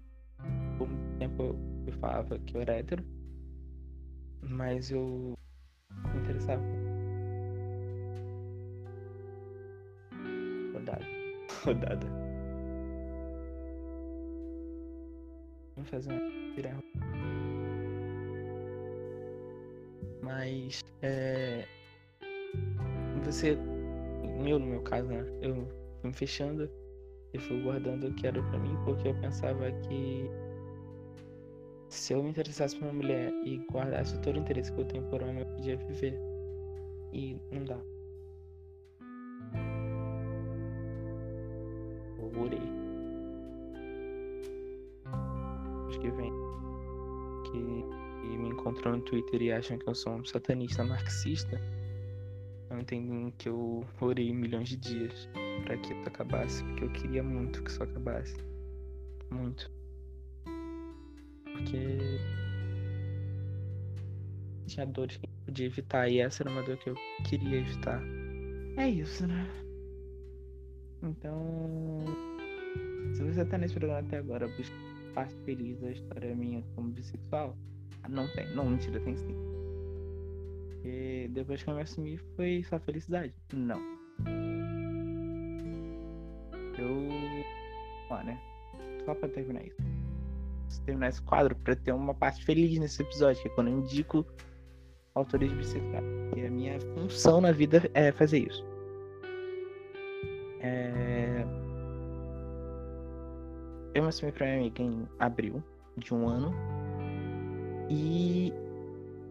por 0.76 0.88
muito 0.88 1.18
tempo 1.18 1.56
eu 1.86 1.92
falava 1.94 2.38
que 2.38 2.56
eu 2.56 2.60
era 2.60 2.74
hétero, 2.74 3.04
mas 4.42 4.90
eu 4.90 5.34
me 6.12 6.20
interessava. 6.20 6.77
Rodada. 11.68 12.06
Vamos 15.76 15.90
fazer 15.90 16.12
uma 16.12 16.54
virar. 16.54 16.78
Mas 20.22 20.80
é. 21.02 21.66
Você. 23.22 23.58
Eu, 24.46 24.58
no 24.58 24.66
meu 24.66 24.80
caso, 24.80 25.08
né? 25.08 25.26
Eu 25.42 25.54
fui 26.00 26.10
me 26.10 26.12
fechando 26.14 26.70
e 27.34 27.38
fui 27.38 27.62
guardando 27.62 28.08
o 28.08 28.14
que 28.14 28.26
era 28.26 28.42
pra 28.42 28.58
mim, 28.58 28.74
porque 28.86 29.08
eu 29.08 29.14
pensava 29.20 29.70
que 29.82 30.30
se 31.90 32.14
eu 32.14 32.22
me 32.22 32.30
interessasse 32.30 32.76
por 32.76 32.84
uma 32.84 32.94
mulher 32.94 33.30
e 33.44 33.58
guardasse 33.70 34.18
todo 34.22 34.36
o 34.36 34.38
interesse 34.38 34.72
que 34.72 34.80
eu 34.80 34.86
tenho 34.86 35.04
por 35.10 35.22
homem, 35.22 35.40
eu 35.40 35.46
podia 35.46 35.76
viver. 35.76 36.18
E 37.12 37.36
não 37.52 37.64
dá. 37.64 37.78
Encontram 48.78 48.96
no 48.96 49.02
Twitter 49.02 49.42
e 49.42 49.52
acham 49.52 49.78
que 49.78 49.88
eu 49.88 49.94
sou 49.94 50.14
um 50.14 50.24
satanista 50.24 50.84
marxista. 50.84 51.60
Não 52.70 52.80
entendem 52.80 53.32
que 53.38 53.48
eu 53.48 53.84
orei 54.00 54.32
milhões 54.32 54.68
de 54.68 54.76
dias 54.76 55.28
para 55.64 55.76
que 55.78 55.92
isso 55.92 56.08
acabasse, 56.08 56.62
porque 56.64 56.84
eu 56.84 56.92
queria 56.92 57.22
muito 57.22 57.62
que 57.62 57.70
isso 57.70 57.82
acabasse. 57.82 58.36
Muito. 59.30 59.70
Porque 61.44 62.20
tinha 64.66 64.86
dores 64.86 65.16
que 65.16 65.26
eu 65.26 65.30
podia 65.46 65.66
evitar 65.66 66.08
e 66.08 66.20
essa 66.20 66.42
era 66.42 66.50
uma 66.50 66.62
dor 66.62 66.76
que 66.76 66.90
eu 66.90 66.94
queria 67.28 67.58
evitar. 67.58 68.02
É 68.76 68.88
isso, 68.88 69.26
né? 69.26 69.48
Então, 71.02 72.04
se 73.14 73.22
você 73.22 73.44
tá 73.44 73.56
nesse 73.56 73.74
programa 73.74 74.00
até 74.00 74.18
agora, 74.18 74.46
busca 74.46 74.76
parte 75.14 75.34
feliz 75.44 75.80
da 75.80 75.90
história 75.90 76.34
minha 76.34 76.62
como 76.74 76.90
bissexual, 76.90 77.56
não 78.08 78.26
tem, 78.28 78.48
não, 78.54 78.64
mentira, 78.70 78.98
tem 79.00 79.16
sim. 79.16 79.34
Porque 80.70 81.28
depois 81.32 81.62
que 81.62 81.70
eu 81.70 81.74
me 81.74 81.82
assumi 81.82 82.18
foi 82.36 82.62
só 82.64 82.78
felicidade. 82.80 83.34
Não. 83.52 83.80
Eu. 86.78 87.08
Ó, 88.10 88.22
né? 88.22 88.40
Só 89.04 89.14
pra 89.14 89.28
terminar 89.28 89.64
isso. 89.66 89.76
Terminar 90.84 91.08
esse 91.08 91.22
quadro 91.22 91.56
pra 91.56 91.74
ter 91.74 91.92
uma 91.92 92.14
parte 92.14 92.44
feliz 92.44 92.78
nesse 92.78 93.02
episódio, 93.02 93.42
que 93.42 93.48
é 93.48 93.50
quando 93.50 93.68
eu 93.68 93.78
indico 93.78 94.24
autores 95.14 95.52
bissexuais. 95.52 96.04
E 96.36 96.46
a 96.46 96.50
minha 96.50 96.80
função 96.94 97.40
na 97.40 97.52
vida 97.52 97.90
é 97.94 98.12
fazer 98.12 98.38
isso. 98.38 98.64
É... 100.60 101.44
Eu 103.94 104.02
me 104.02 104.08
assumi 104.08 104.30
pra 104.30 104.46
minha 104.46 104.58
amiga 104.58 104.82
em 104.82 105.08
abril 105.18 105.62
de 105.96 106.14
um 106.14 106.28
ano. 106.28 106.54
E 107.88 108.52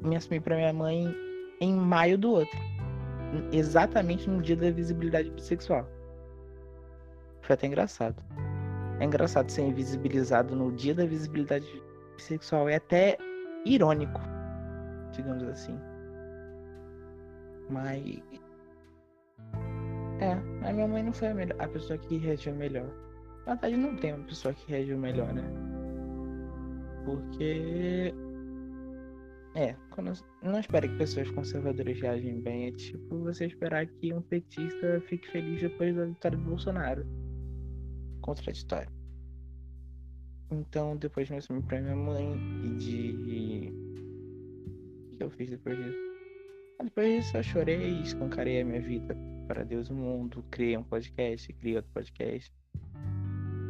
me 0.02 0.16
assumi 0.16 0.40
pra 0.40 0.56
minha 0.56 0.74
mãe 0.74 1.16
em 1.60 1.74
maio 1.74 2.18
do 2.18 2.32
outro. 2.32 2.60
Exatamente 3.52 4.30
no 4.30 4.42
dia 4.42 4.56
da 4.56 4.72
visibilidade 4.72 5.30
bissexual. 5.32 5.88
Foi 7.42 7.54
até 7.54 7.68
engraçado. 7.68 8.24
É 9.00 9.06
engraçado 9.06 9.50
ser 9.50 9.62
invisibilizado 9.62 10.56
no 10.56 10.72
dia 10.72 10.96
da 10.96 11.06
visibilidade 11.06 11.66
bissexual. 12.16 12.68
É 12.68 12.76
até 12.76 13.18
irônico, 13.66 14.20
digamos 15.12 15.44
assim. 15.44 15.78
Mas. 17.70 18.22
É, 20.20 20.32
a 20.68 20.74
minha 20.74 20.88
mãe 20.88 21.04
não 21.04 21.14
foi 21.14 21.28
a, 21.28 21.34
melhor, 21.34 21.56
a 21.60 21.68
pessoa 21.68 21.98
que 22.00 22.18
reagiu 22.18 22.56
melhor. 22.56 22.88
Na 23.46 23.54
verdade, 23.54 23.78
não 23.78 23.96
tem 23.96 24.14
uma 24.14 24.26
pessoa 24.26 24.54
que 24.54 24.72
reagiu 24.72 24.98
melhor, 24.98 25.32
né? 25.34 25.44
Porque 27.06 28.14
é, 29.58 29.76
quando, 29.90 30.14
não 30.44 30.60
espere 30.60 30.88
que 30.88 30.98
pessoas 30.98 31.32
conservadoras 31.32 32.00
reagem 32.00 32.40
bem. 32.42 32.68
É 32.68 32.72
tipo 32.74 33.18
você 33.24 33.48
esperar 33.48 33.88
que 33.88 34.14
um 34.14 34.22
petista 34.22 35.02
fique 35.08 35.28
feliz 35.32 35.60
depois 35.60 35.96
da 35.96 36.06
vitória 36.06 36.38
do 36.38 36.44
Bolsonaro. 36.44 37.04
Contraditório. 38.22 38.92
Então, 40.52 40.96
depois 40.96 41.26
de 41.26 41.34
me 41.34 41.40
assumir 41.40 41.64
pra 41.64 41.82
minha 41.82 41.96
mãe 41.96 42.36
e 42.64 42.76
de. 42.76 43.74
O 45.12 45.18
que 45.18 45.24
eu 45.24 45.32
fiz 45.32 45.50
depois 45.50 45.76
disso? 45.76 45.98
Ah, 46.80 46.84
depois 46.84 47.16
disso, 47.16 47.38
eu 47.38 47.44
chorei, 47.44 48.02
escancarei 48.02 48.62
a 48.62 48.66
minha 48.66 48.82
vida 48.82 49.18
para 49.48 49.64
Deus 49.64 49.88
e 49.88 49.92
o 49.92 49.96
mundo, 49.96 50.46
criei 50.52 50.78
um 50.78 50.84
podcast, 50.84 51.52
criei 51.54 51.78
outro 51.78 51.92
podcast. 51.92 52.54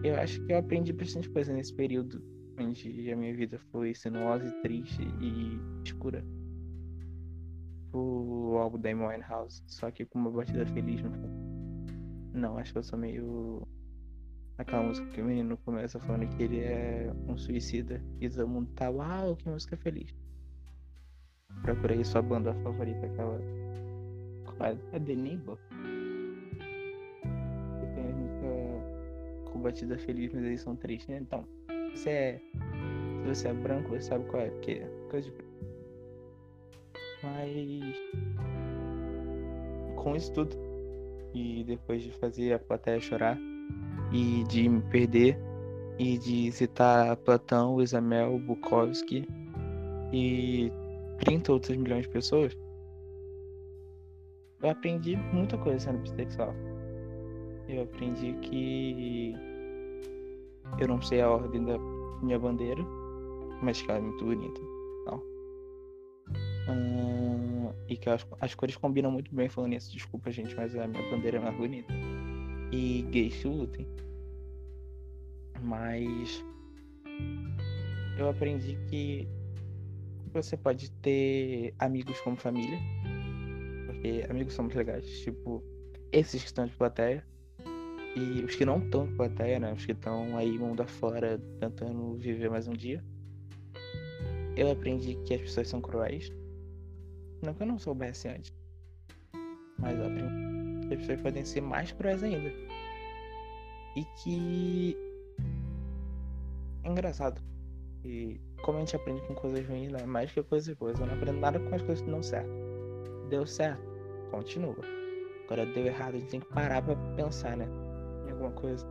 Eu 0.04 0.16
acho 0.16 0.44
que 0.46 0.52
eu 0.52 0.58
aprendi 0.58 0.92
bastante 0.92 1.30
coisa 1.30 1.54
nesse 1.54 1.74
período 1.74 2.22
onde 2.58 3.12
a 3.12 3.16
minha 3.16 3.36
vida 3.36 3.60
foi 3.72 3.94
sinuosa 3.94 4.46
e 4.46 4.62
triste 4.62 5.04
e 5.22 5.60
escura. 5.84 6.24
O 7.94 8.58
álbum 8.58 8.80
da 8.80 8.90
Amy 8.90 9.22
House, 9.28 9.64
só 9.68 9.90
que 9.92 10.06
com 10.06 10.20
uma 10.20 10.32
batida 10.32 10.66
feliz 10.66 11.02
no 11.02 11.12
fundo. 11.12 11.48
Não, 12.34 12.58
acho 12.58 12.72
que 12.72 12.80
eu 12.80 12.84
sou 12.84 13.00
meio. 13.00 13.68
Aquela 14.58 14.84
música 14.84 15.08
que 15.10 15.22
o 15.22 15.26
menino 15.26 15.58
começa 15.58 16.00
falando 16.00 16.28
que 16.36 16.44
ele 16.44 16.60
é 16.60 17.14
um 17.28 17.38
suicida 17.38 18.04
e 18.20 18.30
todo 18.30 18.48
mundo 18.48 18.70
tá, 18.76 18.90
uau, 18.90 19.36
que 19.36 19.48
música 19.48 19.78
feliz. 19.78 20.14
Procura 21.62 21.94
aí 21.94 22.04
sua 22.04 22.22
banda 22.22 22.54
favorita, 22.56 23.06
aquela. 23.06 23.40
É? 24.60 25.00
The 25.00 25.16
Neighbor? 25.16 25.60
Tem 27.94 28.10
a 28.10 28.16
música 28.16 29.52
com 29.52 29.62
batida 29.62 29.98
feliz, 30.00 30.34
mas 30.34 30.44
eles 30.44 30.62
são 30.62 30.76
tristes, 30.76 31.08
né? 31.08 31.20
Então, 31.22 31.48
você 31.94 32.10
é. 32.10 32.42
Se 33.22 33.28
você 33.28 33.48
é 33.50 33.54
branco, 33.54 33.90
você 33.90 34.02
sabe 34.02 34.26
qual 34.26 34.44
é, 34.44 34.50
porque 34.50 34.72
é 34.72 34.90
coisa 35.10 35.30
de. 35.30 35.38
Mas. 37.24 37.96
Com 39.96 40.16
isso 40.16 40.32
tudo, 40.34 40.56
e 41.34 41.64
depois 41.64 42.04
de 42.04 42.12
fazer 42.12 42.54
a 42.54 42.60
plateia 42.60 43.00
chorar, 43.00 43.38
e 44.12 44.44
de 44.46 44.70
me 44.70 44.82
perder, 44.84 45.38
e 46.00 46.18
de 46.18 46.52
citar 46.52 47.18
Platão, 47.18 47.82
Isabel, 47.82 48.38
Bukowski 48.40 49.28
e 50.14 50.72
30 51.26 51.52
outros 51.52 51.78
milhões 51.78 52.04
de 52.04 52.10
pessoas, 52.10 52.56
eu 54.62 54.70
aprendi 54.70 55.16
muita 55.34 55.58
coisa 55.58 55.80
sendo 55.80 56.00
bissexual. 56.00 56.54
Eu 57.68 57.84
aprendi 57.84 58.34
que 58.42 59.36
eu 60.80 60.88
não 60.88 61.02
sei 61.02 61.22
a 61.22 61.30
ordem 61.30 61.64
da 61.64 61.78
minha 62.22 62.40
bandeira, 62.40 62.84
mas 63.62 63.82
que 63.82 63.90
ela 63.90 64.00
é 64.00 64.02
muito 64.02 64.24
bonita. 64.24 64.62
Então. 65.02 65.24
Hum, 66.70 67.72
e 67.88 67.98
que 67.98 68.10
as, 68.10 68.26
as 68.42 68.54
cores 68.56 68.76
combinam 68.76 69.12
muito 69.12 69.34
bem 69.34 69.50
falando 69.50 69.74
isso. 69.74 69.92
Desculpa, 69.92 70.32
gente, 70.32 70.56
mas 70.56 70.76
a 70.76 70.88
minha 70.88 71.10
bandeira 71.10 71.38
é 71.38 71.40
mais 71.40 71.56
bonita. 71.56 71.94
E 72.72 73.04
gays 73.10 73.36
se 73.36 73.48
lutem. 73.48 73.88
Mas 75.62 76.44
eu 78.18 78.30
aprendi 78.30 78.78
que 78.90 79.28
você 80.34 80.58
pode 80.58 80.92
ter 80.92 81.74
amigos 81.80 82.20
como 82.22 82.36
família. 82.36 82.80
Porque 83.86 84.26
amigos 84.30 84.54
são 84.54 84.66
muito 84.66 84.78
legais. 84.78 85.08
Tipo, 85.22 85.64
esses 86.12 86.42
que 86.42 86.48
estão 86.48 86.66
de 86.66 86.76
plateia. 86.76 87.26
E 88.18 88.44
os 88.44 88.56
que 88.56 88.66
não 88.66 88.80
estão 88.80 89.06
de 89.06 89.14
plateia, 89.14 89.60
né? 89.60 89.72
Os 89.74 89.86
que 89.86 89.92
estão 89.92 90.36
aí 90.36 90.58
mundo 90.58 90.82
afora 90.82 91.40
tentando 91.60 92.16
viver 92.16 92.50
mais 92.50 92.68
um 92.68 92.74
dia. 92.74 93.04
Eu 94.56 94.72
aprendi 94.72 95.14
que 95.24 95.36
as 95.36 95.42
pessoas 95.42 95.68
são 95.68 95.80
cruéis. 95.80 96.32
Não 97.44 97.54
que 97.54 97.62
eu 97.62 97.68
não 97.68 97.78
soubesse 97.78 98.28
antes. 98.28 98.52
Mas 99.78 100.00
eu 100.00 100.08
aprendi 100.08 100.88
que 100.88 100.94
as 100.96 101.00
pessoas 101.02 101.22
podem 101.22 101.46
ser 101.46 101.62
mais 101.62 101.92
cruéis 101.92 102.24
ainda. 102.24 102.52
E 103.96 104.04
que. 104.24 104.98
É 106.86 106.90
engraçado. 106.90 107.40
E 108.04 108.42
como 108.64 108.80
a 108.80 108.82
gente 108.82 108.96
aprende 108.96 109.22
com 109.28 109.36
coisas 109.36 109.64
ruins, 109.68 109.92
né? 109.92 110.04
Mais 110.08 110.32
que 110.32 110.42
coisas 110.42 110.76
boas. 110.76 111.00
Eu 111.00 111.06
não 111.06 111.14
aprendo 111.14 111.40
nada 111.40 111.60
com 111.60 111.76
as 111.76 111.84
coisas 111.84 112.04
que 112.04 112.10
não 112.10 112.24
certo. 112.24 112.50
Deu 113.30 113.46
certo, 113.46 113.84
continua. 114.32 114.78
Agora 115.46 115.68
deu 115.68 115.86
errado, 115.86 116.16
a 116.16 116.20
gente 116.20 116.32
tem 116.32 116.40
que 116.40 116.48
parar 116.48 116.82
pra 116.82 116.96
pensar, 117.16 117.56
né? 117.56 117.68
Alguma 118.38 118.52
coisa. 118.52 118.86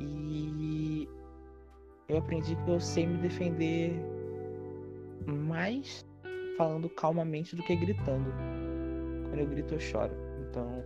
E 0.00 1.08
eu 2.08 2.18
aprendi 2.18 2.56
que 2.56 2.70
eu 2.70 2.80
sei 2.80 3.06
me 3.06 3.18
defender 3.18 3.94
mais 5.26 6.04
falando 6.56 6.88
calmamente 6.90 7.54
do 7.54 7.62
que 7.62 7.76
gritando. 7.76 8.30
Quando 9.28 9.38
eu 9.38 9.46
grito, 9.46 9.74
eu 9.74 9.80
choro. 9.80 10.12
Então, 10.48 10.84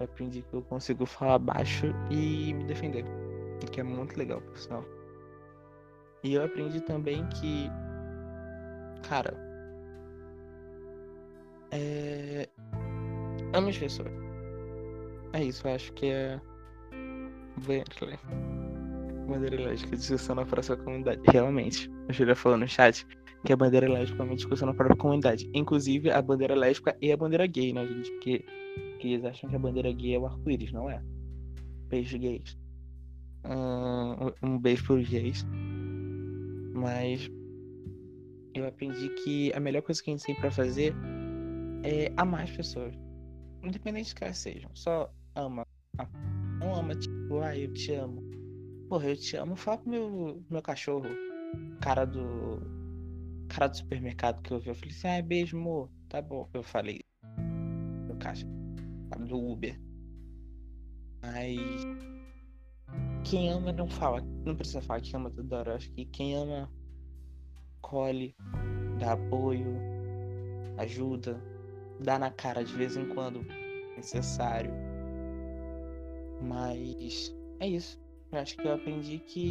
eu 0.00 0.04
aprendi 0.04 0.42
que 0.42 0.54
eu 0.54 0.62
consigo 0.62 1.06
falar 1.06 1.38
baixo 1.38 1.86
e 2.10 2.52
me 2.52 2.64
defender. 2.64 3.04
O 3.62 3.70
que 3.70 3.80
é 3.80 3.82
muito 3.84 4.16
legal, 4.16 4.40
pessoal. 4.40 4.84
E 6.22 6.34
eu 6.34 6.44
aprendi 6.44 6.80
também 6.80 7.26
que, 7.28 7.70
cara, 9.08 9.34
é. 11.70 12.48
Ame 13.54 13.70
as 13.70 13.78
pessoas. 13.78 14.08
É 15.32 15.42
isso, 15.42 15.66
eu 15.66 15.74
acho 15.74 15.92
que 15.92 16.06
é. 16.06 16.40
Bandeira 19.28 19.68
lógica, 19.68 19.96
discussão 19.96 20.36
na 20.36 20.44
próxima 20.44 20.76
comunidade. 20.76 21.20
Realmente, 21.32 21.90
a 22.08 22.12
Julia 22.12 22.36
falou 22.36 22.58
no 22.58 22.68
chat 22.68 23.06
que 23.44 23.52
a 23.52 23.56
bandeira 23.56 23.88
lésbica 23.88 24.22
é 24.22 24.26
uma 24.26 24.34
discussão 24.34 24.66
na 24.66 24.74
própria 24.74 24.96
comunidade. 24.96 25.48
Inclusive 25.54 26.10
a 26.10 26.20
bandeira 26.20 26.54
lésbica 26.54 26.96
e 27.00 27.12
a 27.12 27.16
bandeira 27.16 27.46
gay, 27.46 27.72
né, 27.72 27.86
gente? 27.86 28.10
Porque, 28.12 28.44
porque 28.92 29.08
eles 29.08 29.24
acham 29.24 29.48
que 29.48 29.56
a 29.56 29.58
bandeira 29.58 29.92
gay 29.92 30.14
é 30.14 30.18
o 30.18 30.26
arco-íris, 30.26 30.72
não 30.72 30.90
é? 30.90 31.02
Beijo 31.88 32.18
gays. 32.18 32.58
Um, 33.44 34.48
um 34.48 34.58
beijo 34.58 34.84
pros 34.84 35.08
gays. 35.08 35.46
Mas 36.74 37.30
eu 38.54 38.66
aprendi 38.66 39.08
que 39.22 39.52
a 39.52 39.60
melhor 39.60 39.82
coisa 39.82 40.02
que 40.02 40.10
a 40.10 40.12
gente 40.12 40.26
tem 40.26 40.34
pra 40.34 40.50
fazer 40.50 40.94
é 41.84 42.12
amar 42.16 42.42
as 42.42 42.50
pessoas. 42.50 42.94
Independente 43.62 44.08
de 44.08 44.14
que 44.14 44.24
elas 44.24 44.38
sejam. 44.38 44.70
Só 44.74 45.10
ama. 45.34 45.64
Não 46.58 46.74
ama, 46.74 46.94
tipo, 46.94 47.40
ah, 47.40 47.56
eu 47.56 47.72
te 47.72 47.94
amo. 47.94 48.22
Porra, 48.88 49.08
eu 49.08 49.16
te 49.16 49.36
amo. 49.36 49.56
Fala 49.56 49.78
pro 49.78 49.90
meu, 49.90 50.44
meu 50.48 50.62
cachorro. 50.62 51.08
Cara 51.80 52.04
do. 52.04 52.60
Cara 53.48 53.68
do 53.68 53.76
supermercado 53.76 54.42
que 54.42 54.52
eu 54.52 54.60
vi. 54.60 54.68
Eu 54.68 54.74
falei 54.74 54.90
assim, 54.90 55.08
ah, 55.08 55.22
beijo, 55.22 55.56
amor. 55.56 55.90
Tá 56.08 56.22
bom. 56.22 56.48
Eu 56.52 56.62
falei. 56.62 57.00
Meu 58.06 58.16
caixa. 58.18 58.46
Do 59.28 59.38
Uber. 59.38 59.80
Mas 61.22 61.58
quem 63.28 63.50
ama 63.50 63.72
não 63.72 63.88
fala, 63.88 64.20
não 64.44 64.54
precisa 64.54 64.80
falar 64.80 65.00
que 65.00 65.14
ama 65.16 65.30
toda 65.30 65.58
hora. 65.58 65.74
Acho 65.74 65.90
que 65.92 66.04
quem 66.06 66.36
ama 66.36 66.70
colhe, 67.80 68.36
dá 68.98 69.12
apoio, 69.12 69.76
ajuda, 70.78 71.40
dá 72.00 72.18
na 72.18 72.30
cara 72.30 72.64
de 72.64 72.72
vez 72.74 72.96
em 72.96 73.08
quando 73.08 73.44
necessário. 73.96 74.72
Mas 76.40 77.34
é 77.60 77.68
isso. 77.68 78.00
Eu 78.32 78.38
acho 78.40 78.56
que 78.56 78.66
eu 78.66 78.74
aprendi 78.74 79.18
que 79.18 79.50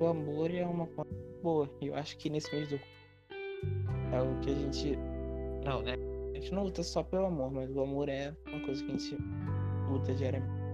o 0.00 0.06
amor 0.06 0.50
é 0.50 0.64
uma 0.64 0.86
coisa 0.86 1.10
boa. 1.42 1.70
Eu 1.80 1.94
acho 1.94 2.16
que 2.18 2.30
nesse 2.30 2.54
mês 2.54 2.68
do 2.68 2.80
é 4.12 4.22
o 4.22 4.38
que 4.40 4.50
a 4.50 4.54
gente 4.54 4.96
não, 5.64 5.82
né? 5.82 5.94
A 6.30 6.38
gente 6.38 6.52
não 6.52 6.64
luta 6.64 6.82
só 6.82 7.02
pelo 7.02 7.26
amor, 7.26 7.50
mas 7.50 7.74
o 7.74 7.80
amor 7.80 8.08
é 8.08 8.34
uma 8.46 8.64
coisa 8.64 8.84
que 8.84 8.92
a 8.92 8.96
gente 8.96 9.18
luta 9.90 10.14
diariamente. 10.14 10.66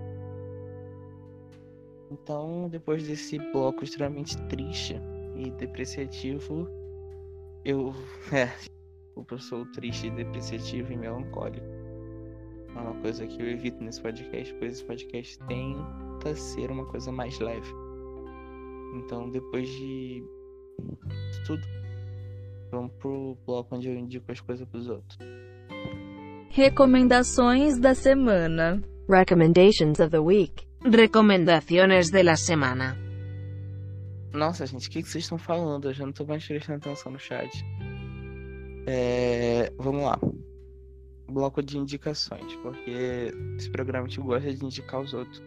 Então, 2.10 2.68
depois 2.68 3.06
desse 3.06 3.38
bloco 3.52 3.82
extremamente 3.82 4.36
triste 4.48 4.96
e 5.36 5.50
depreciativo, 5.50 6.68
eu. 7.64 7.92
É, 8.32 8.48
eu 9.30 9.38
sou 9.38 9.64
triste, 9.72 10.10
depreciativo 10.10 10.92
e 10.92 10.96
melancólico. 10.96 11.81
É 12.74 12.78
uma 12.80 12.94
coisa 13.00 13.26
que 13.26 13.40
eu 13.40 13.48
evito 13.48 13.82
nesse 13.82 14.00
podcast, 14.00 14.54
pois 14.58 14.74
esse 14.74 14.84
podcast 14.84 15.38
tenta 15.46 16.34
ser 16.34 16.70
uma 16.70 16.86
coisa 16.86 17.12
mais 17.12 17.38
leve. 17.38 17.72
Então, 18.94 19.30
depois 19.30 19.68
de 19.68 20.22
tudo, 21.46 21.62
vamos 22.70 22.92
pro 22.98 23.36
bloco 23.46 23.76
onde 23.76 23.88
eu 23.88 23.96
indico 23.96 24.30
as 24.30 24.40
coisas 24.40 24.66
pros 24.68 24.88
outros. 24.88 25.18
Recomendações 26.50 27.78
da 27.78 27.94
semana. 27.94 28.82
Recommendations 29.08 30.00
of 30.00 30.10
the 30.10 30.18
week. 30.18 30.66
Recomendaciones 30.84 32.10
de 32.10 32.22
la 32.22 32.36
semana. 32.36 32.96
Nossa, 34.32 34.66
gente, 34.66 34.88
o 34.88 34.90
que, 34.90 35.02
que 35.02 35.08
vocês 35.08 35.24
estão 35.24 35.38
falando? 35.38 35.88
Eu 35.88 35.94
já 35.94 36.04
não 36.04 36.12
tô 36.12 36.24
mais 36.24 36.46
prestando 36.46 36.78
atenção 36.78 37.12
no 37.12 37.18
chat. 37.18 37.50
É, 38.86 39.72
vamos 39.78 40.02
lá. 40.02 40.18
Bloco 41.32 41.62
de 41.62 41.78
indicações, 41.78 42.54
porque 42.56 43.32
esse 43.58 43.70
programa 43.70 44.08
gente 44.08 44.20
gosta 44.20 44.52
de 44.52 44.64
indicar 44.64 45.00
os 45.00 45.14
outros. 45.14 45.42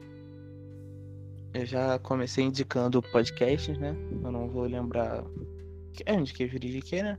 Eu 1.53 1.65
já 1.65 1.97
comecei 1.99 2.43
indicando 2.43 3.01
podcasts, 3.01 3.77
né? 3.77 3.95
Eu 4.23 4.31
não 4.31 4.49
vou 4.49 4.63
lembrar. 4.63 5.23
É, 6.05 6.13
eu 6.13 6.19
indiquei 6.19 6.47
Juridique, 6.47 7.01
né? 7.01 7.17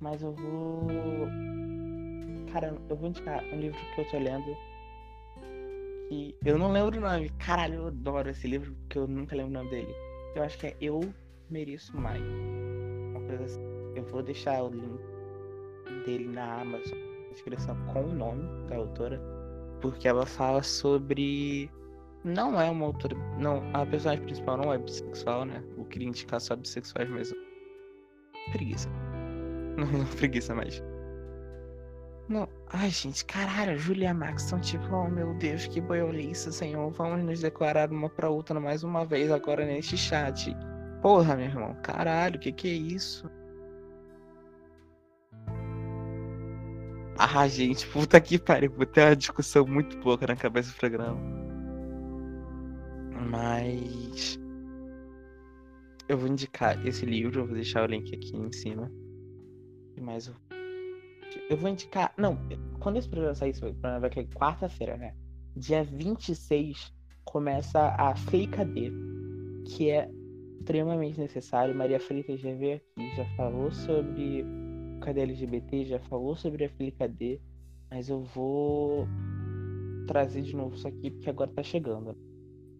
Mas 0.00 0.22
eu 0.22 0.32
vou. 0.32 0.88
Cara, 2.52 2.76
eu 2.88 2.96
vou 2.96 3.08
indicar 3.08 3.44
um 3.52 3.60
livro 3.60 3.78
que 3.94 4.00
eu 4.00 4.10
tô 4.10 4.18
lendo 4.18 4.56
que 6.10 6.34
eu 6.44 6.58
não 6.58 6.72
lembro 6.72 6.98
o 6.98 7.00
nome. 7.00 7.30
Caralho, 7.38 7.74
eu 7.74 7.86
adoro 7.86 8.30
esse 8.30 8.46
livro 8.48 8.74
porque 8.74 8.98
eu 8.98 9.06
nunca 9.06 9.36
lembro 9.36 9.52
o 9.52 9.54
nome 9.54 9.70
dele. 9.70 9.94
Eu 10.34 10.42
acho 10.42 10.58
que 10.58 10.66
é 10.66 10.76
Eu 10.80 11.00
Mereço 11.48 11.96
Mais. 11.96 12.22
Uma 12.22 13.20
coisa 13.20 13.44
assim. 13.44 13.60
Eu 13.94 14.04
vou 14.04 14.22
deixar 14.22 14.62
o 14.62 14.70
link 14.70 15.00
dele 16.04 16.28
na 16.28 16.60
Amazon, 16.60 16.98
descrição 17.32 17.76
com 17.92 18.04
o 18.04 18.14
nome 18.14 18.42
da 18.68 18.76
autora, 18.76 19.20
porque 19.80 20.08
ela 20.08 20.26
fala 20.26 20.62
sobre. 20.62 21.70
Não 22.24 22.60
é 22.60 22.70
uma 22.70 22.86
autora. 22.86 23.16
Não, 23.38 23.62
a 23.72 23.86
personagem 23.86 24.24
principal 24.24 24.56
não 24.56 24.72
é 24.72 24.78
bissexual, 24.78 25.44
né? 25.44 25.62
O 25.76 25.84
queria 25.84 26.08
indicar 26.08 26.40
só 26.40 26.54
bissexuais 26.54 27.08
mesmo. 27.08 27.36
Preguiça. 28.52 28.88
Não, 29.78 29.86
não 29.86 30.04
preguiça 30.04 30.54
mais. 30.54 30.82
Não. 32.28 32.46
Ai, 32.68 32.90
gente, 32.90 33.24
caralho, 33.24 33.78
Julia 33.78 34.12
Max 34.12 34.42
são 34.42 34.60
tipo, 34.60 34.84
oh 34.94 35.08
meu 35.08 35.32
Deus, 35.34 35.66
que 35.66 35.80
boiolice, 35.80 36.52
senhor. 36.52 36.90
Vamos 36.90 37.24
nos 37.24 37.40
declarar 37.40 37.90
uma 37.90 38.10
pra 38.10 38.28
outra 38.28 38.60
mais 38.60 38.84
uma 38.84 39.06
vez 39.06 39.30
agora 39.30 39.64
neste 39.64 39.96
chat. 39.96 40.54
Porra, 41.00 41.34
meu 41.34 41.46
irmão, 41.46 41.74
caralho, 41.82 42.38
que 42.38 42.52
que 42.52 42.68
é 42.68 42.72
isso? 42.72 43.30
Ah, 47.22 47.46
gente, 47.46 47.86
puta 47.88 48.18
que 48.18 48.38
pariu, 48.38 48.72
vou 48.72 48.86
ter 48.86 49.02
uma 49.02 49.14
discussão 49.14 49.66
muito 49.66 49.98
pouca 49.98 50.26
na 50.26 50.34
cabeça 50.34 50.72
do 50.72 50.76
programa. 50.76 51.20
Mas. 53.28 54.38
Eu 56.08 56.16
vou 56.16 56.28
indicar 56.28 56.84
esse 56.86 57.04
livro, 57.04 57.46
vou 57.46 57.54
deixar 57.54 57.82
o 57.84 57.86
link 57.86 58.14
aqui 58.14 58.34
em 58.34 58.50
cima. 58.50 58.90
E 59.96 60.00
mais 60.00 60.28
um 60.28 60.34
eu 61.48 61.56
vou 61.56 61.70
indicar. 61.70 62.12
Não, 62.16 62.38
quando 62.78 62.96
esse 62.96 63.08
programa 63.08 63.34
sair, 63.34 63.54
vai 64.00 64.10
que 64.10 64.20
é 64.20 64.24
quarta-feira, 64.24 64.96
né? 64.96 65.14
Dia 65.56 65.84
26 65.84 66.92
começa 67.24 67.94
a 67.98 68.14
FEICAD, 68.14 68.92
que 69.66 69.90
é 69.90 70.08
extremamente 70.58 71.18
necessário. 71.18 71.74
Maria 71.74 72.00
Freitas 72.00 72.40
já 72.40 72.54
veio 72.54 72.76
aqui, 72.76 73.16
já 73.16 73.24
falou 73.36 73.70
sobre 73.70 74.44
Cadê 75.00 75.22
LGBT? 75.22 75.84
Já 75.86 75.98
falou 76.00 76.36
sobre 76.36 76.64
a 76.64 76.68
Fili 76.70 76.92
Cadê, 76.92 77.40
mas 77.90 78.08
eu 78.08 78.22
vou 78.22 79.06
trazer 80.06 80.42
de 80.42 80.54
novo 80.54 80.74
isso 80.74 80.86
aqui 80.86 81.10
porque 81.10 81.30
agora 81.30 81.50
tá 81.50 81.62
chegando. 81.62 82.16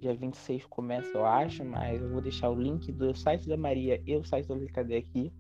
Dia 0.01 0.15
26 0.15 0.65
começa, 0.67 1.11
eu 1.15 1.27
acho, 1.27 1.65
mas 1.65 2.01
eu 2.01 2.11
vou 2.11 2.21
deixar 2.21 2.51
o 2.51 2.55
link 2.55 2.91
do 2.93 3.15
site 3.15 3.49
da 3.49 3.57
Maria 3.57 4.01
e 4.07 4.17
o 4.17 4.25
site 4.25 4.49
da 4.49 4.55
Fili 4.55 4.73
Cadê 4.73 4.97
aqui 4.97 5.33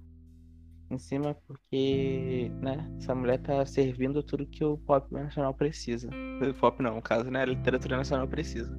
em 0.90 0.98
cima 0.98 1.36
porque, 1.46 2.50
né, 2.60 2.90
essa 2.98 3.14
mulher 3.14 3.38
tá 3.38 3.64
servindo 3.64 4.22
tudo 4.22 4.46
que 4.46 4.64
o 4.64 4.76
pop 4.76 5.12
nacional 5.12 5.54
precisa. 5.54 6.10
O 6.42 6.54
pop 6.54 6.82
não, 6.82 6.96
no 6.96 7.02
caso, 7.02 7.30
né, 7.30 7.42
a 7.42 7.46
literatura 7.46 7.96
nacional 7.96 8.26
precisa. 8.26 8.76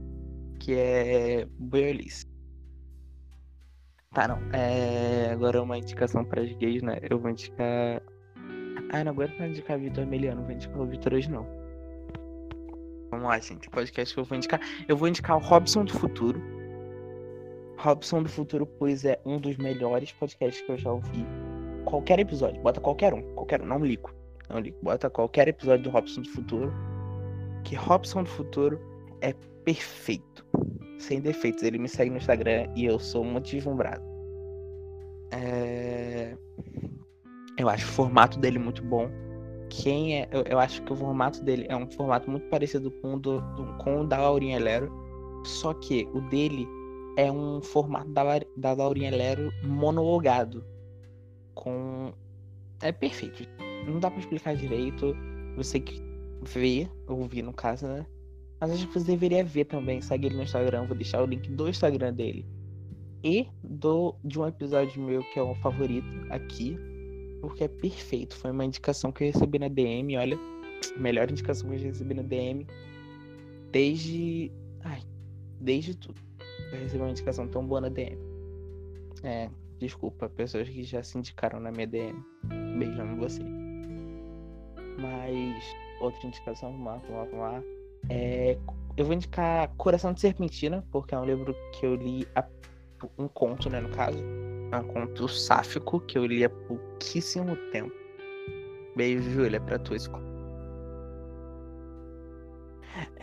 Que 0.59 0.73
é 0.73 1.45
boiolice. 1.57 2.30
Tá, 4.13 4.27
não. 4.27 4.39
É... 4.51 5.29
Agora 5.31 5.61
uma 5.61 5.77
indicação 5.77 6.25
para 6.25 6.41
as 6.41 6.51
gays, 6.53 6.81
né? 6.83 6.99
Eu 7.09 7.17
vou 7.17 7.31
indicar. 7.31 8.01
Ah, 8.91 9.03
não 9.05 9.13
aguento 9.13 9.37
mais 9.37 9.51
indicar 9.51 9.79
Vitor 9.79 10.03
Emiliano, 10.03 10.43
vou 10.43 10.51
indicar 10.51 10.79
o 10.79 10.85
Vitor 10.85 11.13
hoje 11.13 11.31
não. 11.31 11.47
Vamos 13.09 13.25
lá, 13.25 13.39
gente. 13.39 13.69
Podcast 13.69 14.13
que 14.13 14.19
eu 14.19 14.25
vou 14.25 14.37
indicar. 14.37 14.59
Eu 14.87 14.97
vou 14.97 15.07
indicar 15.07 15.37
o 15.37 15.39
Robson 15.39 15.85
do 15.85 15.93
Futuro. 15.93 16.41
Robson 17.77 18.23
do 18.23 18.29
Futuro, 18.29 18.65
pois 18.65 19.05
é 19.05 19.19
um 19.25 19.37
dos 19.37 19.55
melhores 19.55 20.11
podcasts 20.11 20.61
que 20.65 20.71
eu 20.71 20.77
já 20.77 20.91
ouvi 20.91 21.25
qualquer 21.85 22.19
episódio. 22.19 22.61
Bota 22.61 22.81
qualquer 22.81 23.13
um. 23.13 23.21
Qualquer 23.33 23.61
um. 23.61 23.65
Não 23.65 23.79
ligo. 23.79 24.13
Não 24.49 24.59
ligo. 24.59 24.77
Bota 24.83 25.09
qualquer 25.09 25.47
episódio 25.47 25.85
do 25.85 25.89
Robson 25.89 26.21
do 26.21 26.29
Futuro. 26.29 26.73
Que 27.63 27.75
Robson 27.75 28.23
do 28.23 28.29
Futuro 28.29 28.79
é 29.21 29.33
perfeito. 29.63 30.45
Sem 31.01 31.19
defeitos. 31.19 31.63
Ele 31.63 31.77
me 31.77 31.89
segue 31.89 32.11
no 32.11 32.17
Instagram 32.17 32.67
e 32.75 32.85
eu 32.85 32.99
sou 32.99 33.23
muito 33.23 33.49
deslumbrado. 33.49 34.03
É... 35.31 36.37
Eu 37.57 37.67
acho 37.69 37.85
o 37.85 37.91
formato 37.91 38.39
dele 38.39 38.59
muito 38.59 38.83
bom. 38.83 39.09
Quem 39.69 40.21
é. 40.21 40.29
Eu, 40.31 40.43
eu, 40.43 40.59
acho 40.59 40.81
que 40.83 40.93
o 40.93 40.95
formato 40.95 41.43
dele 41.43 41.65
é 41.69 41.75
um 41.75 41.89
formato 41.89 42.29
muito 42.29 42.47
parecido 42.49 42.91
com 42.91 43.15
o, 43.15 43.19
do, 43.19 43.41
do, 43.55 43.65
com 43.77 44.01
o 44.01 44.07
da 44.07 44.17
Laurinha 44.17 44.59
Lero. 44.59 44.91
Só 45.45 45.73
que 45.73 46.07
o 46.13 46.21
dele 46.29 46.67
é 47.17 47.31
um 47.31 47.61
formato 47.61 48.09
da, 48.11 48.23
da 48.57 48.73
Laurinha 48.73 49.11
Lero 49.11 49.51
monologado 49.63 50.63
com. 51.55 52.13
É 52.81 52.91
perfeito. 52.91 53.47
Não 53.87 53.99
dá 53.99 54.11
para 54.11 54.19
explicar 54.19 54.55
direito. 54.55 55.15
Você 55.55 55.79
que 55.79 56.01
vê, 56.43 56.87
ouvir 57.07 57.41
no 57.41 57.53
caso, 57.53 57.87
né? 57.87 58.05
Mas 58.61 58.71
acho 58.71 58.87
que 58.87 58.93
você 58.93 59.05
deveria 59.05 59.43
ver 59.43 59.65
também. 59.65 59.99
Segue 60.01 60.27
ele 60.27 60.35
no 60.35 60.43
Instagram. 60.43 60.85
Vou 60.85 60.95
deixar 60.95 61.23
o 61.23 61.25
link 61.25 61.49
do 61.49 61.67
Instagram 61.67 62.13
dele. 62.13 62.45
E 63.23 63.47
do, 63.63 64.15
de 64.23 64.39
um 64.39 64.47
episódio 64.47 65.01
meu 65.01 65.23
que 65.33 65.39
é 65.39 65.41
o 65.41 65.55
favorito 65.55 66.07
aqui. 66.29 66.77
Porque 67.41 67.63
é 67.63 67.67
perfeito. 67.67 68.35
Foi 68.35 68.51
uma 68.51 68.63
indicação 68.63 69.11
que 69.11 69.23
eu 69.23 69.27
recebi 69.27 69.57
na 69.57 69.67
DM. 69.67 70.15
Olha, 70.15 70.37
melhor 70.97 71.29
indicação 71.29 71.69
que 71.69 71.75
eu 71.75 71.79
recebi 71.79 72.13
na 72.13 72.21
DM. 72.21 72.67
Desde. 73.71 74.51
Ai, 74.83 75.01
desde 75.59 75.95
tudo. 75.95 76.21
Eu 76.71 76.79
recebi 76.79 77.01
uma 77.01 77.09
indicação 77.09 77.47
tão 77.47 77.65
boa 77.65 77.81
na 77.81 77.89
DM. 77.89 78.17
É, 79.23 79.49
Desculpa, 79.81 80.29
pessoas 80.29 80.69
que 80.69 80.83
já 80.83 81.01
se 81.01 81.17
indicaram 81.17 81.59
na 81.59 81.71
minha 81.71 81.87
DM. 81.87 82.23
Beijando 82.77 83.15
você. 83.15 83.41
Mas 84.99 85.65
outra 85.99 86.27
indicação, 86.27 86.71
vamos 86.71 86.85
lá, 86.85 86.97
vamos 86.97 87.15
lá, 87.15 87.23
vamos 87.23 87.39
lá. 87.39 87.80
É, 88.13 88.57
eu 88.97 89.05
vou 89.05 89.13
indicar 89.13 89.69
Coração 89.77 90.11
de 90.11 90.19
Serpentina, 90.19 90.85
porque 90.91 91.15
é 91.15 91.17
um 91.17 91.23
livro 91.23 91.55
que 91.71 91.85
eu 91.85 91.95
li 91.95 92.27
há 92.35 92.43
um 93.17 93.29
conto, 93.29 93.69
né, 93.69 93.79
no 93.79 93.87
caso. 93.89 94.21
É 94.69 94.77
um 94.77 94.83
conto 94.83 95.29
sáfico 95.29 96.01
que 96.01 96.17
eu 96.17 96.25
li 96.25 96.43
há 96.43 96.49
pouquíssimo 96.49 97.55
tempo. 97.71 97.93
Beijo, 98.97 99.29
Júlia, 99.29 99.61
pra 99.61 99.79
tu 99.79 99.95
esse. 99.95 100.09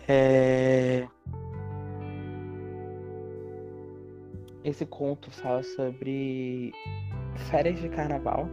É... 0.08 1.06
Esse 4.64 4.86
conto 4.86 5.30
fala 5.30 5.62
sobre 5.62 6.72
férias 7.50 7.78
de 7.78 7.90
carnaval. 7.90 8.48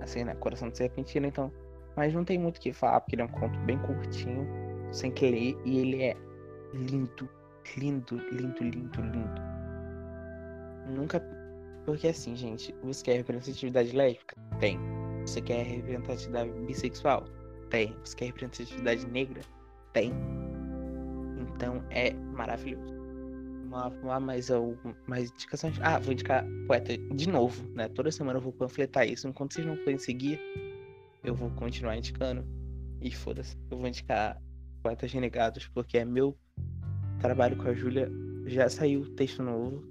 Assim, 0.00 0.24
né? 0.24 0.34
Coração 0.34 0.68
de 0.68 0.76
Serpentina, 0.76 1.28
então. 1.28 1.52
Mas 1.96 2.12
não 2.12 2.24
tem 2.24 2.38
muito 2.38 2.56
o 2.56 2.60
que 2.60 2.72
falar, 2.72 3.00
porque 3.00 3.14
ele 3.14 3.22
é 3.22 3.24
um 3.24 3.28
conto 3.28 3.56
bem 3.60 3.78
curtinho, 3.78 4.63
sem 4.94 5.10
que 5.10 5.30
ler, 5.30 5.56
e 5.64 5.78
ele 5.78 6.02
é 6.02 6.16
lindo, 6.72 7.28
lindo, 7.76 8.16
lindo, 8.32 8.64
lindo, 8.64 9.00
lindo. 9.00 9.42
Nunca. 10.88 11.20
Porque 11.84 12.08
assim, 12.08 12.34
gente, 12.34 12.74
você 12.82 13.04
quer 13.04 13.16
representatividade 13.16 13.94
lésbica? 13.94 14.36
Tem. 14.60 14.78
Você 15.26 15.40
quer 15.40 15.64
representatividade 15.64 16.50
bissexual? 16.66 17.24
Tem. 17.70 17.94
Você 18.04 18.16
quer 18.16 18.26
representatividade 18.26 19.06
negra? 19.06 19.42
Tem. 19.92 20.12
Então 21.38 21.84
é 21.90 22.12
maravilhoso 22.14 22.94
vamos 23.82 24.04
lá, 24.04 24.20
mais, 24.20 24.48
mais 25.06 25.30
indicações. 25.30 25.78
Ah, 25.80 25.98
vou 25.98 26.12
indicar 26.12 26.44
poeta 26.66 26.96
de 26.96 27.28
novo, 27.28 27.68
né? 27.70 27.88
Toda 27.88 28.10
semana 28.10 28.38
eu 28.38 28.42
vou 28.42 28.52
panfletar 28.52 29.06
isso. 29.06 29.26
Enquanto 29.26 29.54
vocês 29.54 29.66
não 29.66 29.76
forem 29.78 29.98
seguir, 29.98 30.40
eu 31.22 31.34
vou 31.34 31.50
continuar 31.50 31.96
indicando. 31.96 32.44
E 33.00 33.10
foda-se, 33.10 33.56
eu 33.70 33.78
vou 33.78 33.88
indicar 33.88 34.40
poetas 34.84 35.10
renegados, 35.10 35.66
porque 35.68 35.96
é 35.96 36.04
meu 36.04 36.36
trabalho 37.18 37.56
com 37.56 37.68
a 37.68 37.74
Júlia. 37.74 38.12
Já 38.46 38.68
saiu 38.68 39.14
texto 39.14 39.42
novo. 39.42 39.82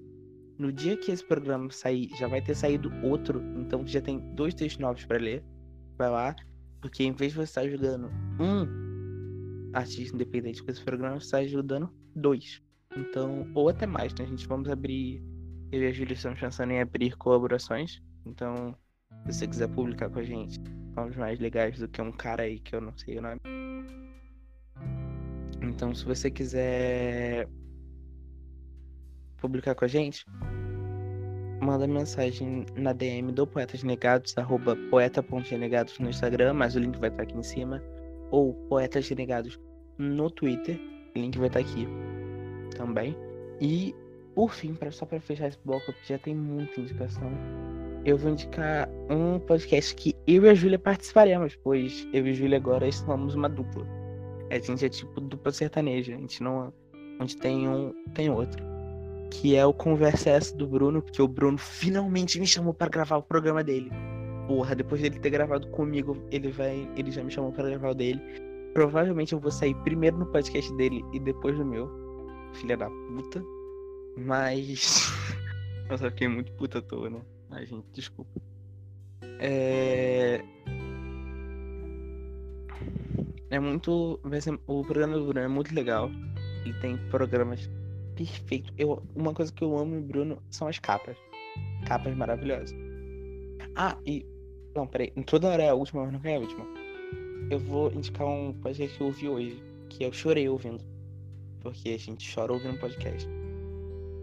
No 0.59 0.71
dia 0.71 0.95
que 0.95 1.11
esse 1.11 1.25
programa 1.25 1.71
sair, 1.71 2.09
já 2.19 2.27
vai 2.27 2.39
ter 2.39 2.53
saído 2.53 2.93
outro. 3.03 3.41
Então 3.57 3.85
já 3.87 3.99
tem 3.99 4.19
dois 4.35 4.53
textos 4.53 4.79
novos 4.79 5.03
para 5.03 5.17
ler. 5.17 5.43
Vai 5.97 6.11
lá. 6.11 6.35
Porque 6.79 7.03
em 7.03 7.11
vez 7.11 7.31
de 7.31 7.39
você 7.39 7.43
estar 7.43 7.61
ajudando 7.61 8.11
um 8.39 9.71
artista 9.73 10.13
independente 10.13 10.61
com 10.61 10.69
esse 10.69 10.83
programa, 10.83 11.19
você 11.19 11.25
está 11.25 11.37
ajudando 11.39 11.89
dois. 12.15 12.61
Então, 12.95 13.47
ou 13.55 13.69
até 13.69 13.87
mais, 13.87 14.13
né? 14.13 14.25
A 14.25 14.27
gente 14.27 14.47
vamos 14.47 14.69
abrir. 14.69 15.23
Eu 15.71 15.81
e 15.81 15.87
a 15.87 15.91
Júlia 15.91 16.13
estamos 16.13 16.39
pensando 16.39 16.71
em 16.71 16.79
abrir 16.79 17.17
colaborações. 17.17 17.99
Então, 18.27 18.77
se 19.25 19.33
você 19.33 19.47
quiser 19.47 19.69
publicar 19.69 20.11
com 20.11 20.19
a 20.19 20.23
gente, 20.23 20.59
vamos 20.93 21.15
mais 21.15 21.39
legais 21.39 21.79
do 21.79 21.87
que 21.87 21.99
um 21.99 22.11
cara 22.11 22.43
aí 22.43 22.59
que 22.59 22.75
eu 22.75 22.81
não 22.81 22.95
sei 22.95 23.17
o 23.17 23.21
nome. 23.23 23.41
Então, 25.75 25.93
se 25.93 26.05
você 26.05 26.29
quiser 26.29 27.47
publicar 29.37 29.75
com 29.75 29.85
a 29.85 29.87
gente, 29.87 30.25
manda 31.61 31.87
mensagem 31.87 32.65
na 32.75 32.93
DM 32.93 33.31
do 33.31 33.47
Poetas 33.47 33.83
Negados, 33.83 34.37
arroba 34.37 34.77
no 35.99 36.09
Instagram, 36.09 36.53
mas 36.53 36.75
o 36.75 36.79
link 36.79 36.97
vai 36.99 37.09
estar 37.09 37.23
aqui 37.23 37.37
em 37.37 37.43
cima. 37.43 37.81
Ou 38.31 38.53
Poetas 38.69 39.07
Renegados 39.09 39.59
no 39.97 40.29
Twitter, 40.29 40.79
o 41.15 41.19
link 41.19 41.37
vai 41.37 41.47
estar 41.47 41.59
aqui 41.59 41.87
também. 42.75 43.15
E, 43.59 43.95
por 44.35 44.53
fim, 44.53 44.75
pra, 44.75 44.91
só 44.91 45.05
para 45.05 45.19
fechar 45.19 45.47
esse 45.47 45.59
bloco, 45.65 45.85
porque 45.85 46.13
já 46.13 46.19
tem 46.19 46.35
muita 46.35 46.79
indicação, 46.79 47.31
eu 48.05 48.17
vou 48.17 48.31
indicar 48.31 48.89
um 49.09 49.39
podcast 49.39 49.95
que 49.95 50.13
eu 50.27 50.45
e 50.45 50.49
a 50.49 50.53
Júlia 50.53 50.77
participaremos, 50.77 51.55
pois 51.63 52.07
eu 52.13 52.27
e 52.27 52.29
a 52.29 52.33
Júlia 52.33 52.57
agora 52.57 52.91
somos 52.91 53.33
uma 53.33 53.49
dupla. 53.49 54.02
A 54.53 54.59
gente 54.59 54.85
é 54.85 54.89
tipo 54.89 55.19
dupla 55.19 55.51
sertaneja, 55.51 56.13
a 56.13 56.17
gente 56.17 56.43
não. 56.43 56.71
Onde 57.19 57.35
tem 57.37 57.67
um, 57.67 57.91
tem 58.13 58.29
outro. 58.29 58.63
Que 59.31 59.55
é 59.55 59.65
o 59.65 59.73
Conversa 59.73 60.29
S 60.29 60.55
do 60.55 60.67
Bruno, 60.67 61.01
porque 61.01 61.21
o 61.21 61.27
Bruno 61.27 61.57
finalmente 61.57 62.39
me 62.39 62.45
chamou 62.45 62.71
para 62.71 62.87
gravar 62.87 63.17
o 63.17 63.23
programa 63.23 63.63
dele. 63.63 63.89
Porra, 64.47 64.75
depois 64.75 65.01
dele 65.01 65.19
ter 65.19 65.31
gravado 65.31 65.67
comigo, 65.69 66.23
ele 66.29 66.51
vai. 66.51 66.87
Ele 66.95 67.09
já 67.09 67.23
me 67.23 67.31
chamou 67.31 67.51
para 67.51 67.69
gravar 67.69 67.89
o 67.89 67.95
dele. 67.95 68.21
Provavelmente 68.73 69.33
eu 69.33 69.39
vou 69.39 69.51
sair 69.51 69.73
primeiro 69.83 70.17
no 70.17 70.25
podcast 70.27 70.71
dele 70.75 71.03
e 71.13 71.19
depois 71.19 71.57
no 71.57 71.65
meu 71.65 71.89
filha 72.53 72.77
da 72.77 72.89
puta. 72.89 73.43
Mas. 74.17 75.11
eu 75.89 75.97
só 75.97 76.09
fiquei 76.09 76.27
muito 76.27 76.51
puta 76.53 76.77
à 76.77 76.81
toa, 76.81 77.09
né? 77.09 77.21
Ai, 77.49 77.65
gente, 77.65 77.85
desculpa. 77.91 78.39
É. 79.39 80.43
É 83.53 83.59
muito. 83.59 84.19
O 84.65 84.83
programa 84.83 85.15
do 85.15 85.25
Bruno 85.25 85.39
é 85.39 85.47
muito 85.47 85.75
legal. 85.75 86.09
Ele 86.65 86.73
tem 86.79 86.97
programas 87.11 87.69
perfeitos. 88.15 88.73
Eu... 88.79 89.03
Uma 89.15 89.31
coisa 89.31 89.53
que 89.53 89.63
eu 89.63 89.77
amo 89.77 89.95
em 89.95 90.01
Bruno 90.01 90.41
são 90.49 90.67
as 90.67 90.79
capas. 90.79 91.15
Capas 91.85 92.15
maravilhosas. 92.15 92.75
Ah, 93.75 93.95
e. 94.07 94.25
Não, 94.75 94.87
peraí. 94.87 95.11
Toda 95.27 95.49
hora 95.49 95.61
é 95.61 95.69
a 95.69 95.75
última, 95.75 96.03
mas 96.03 96.13
não 96.13 96.21
é 96.23 96.35
a 96.35 96.39
última. 96.39 96.65
Eu 97.51 97.59
vou 97.59 97.91
indicar 97.91 98.25
um 98.25 98.53
podcast 98.53 98.97
que 98.97 99.03
eu 99.03 99.07
ouvi 99.07 99.29
hoje. 99.29 99.63
Que 99.87 100.03
eu 100.03 100.11
chorei 100.11 100.49
ouvindo 100.49 100.83
porque 101.61 101.89
a 101.89 101.97
gente 101.99 102.33
chora 102.33 102.51
ouvindo 102.51 102.79
podcast. 102.79 103.29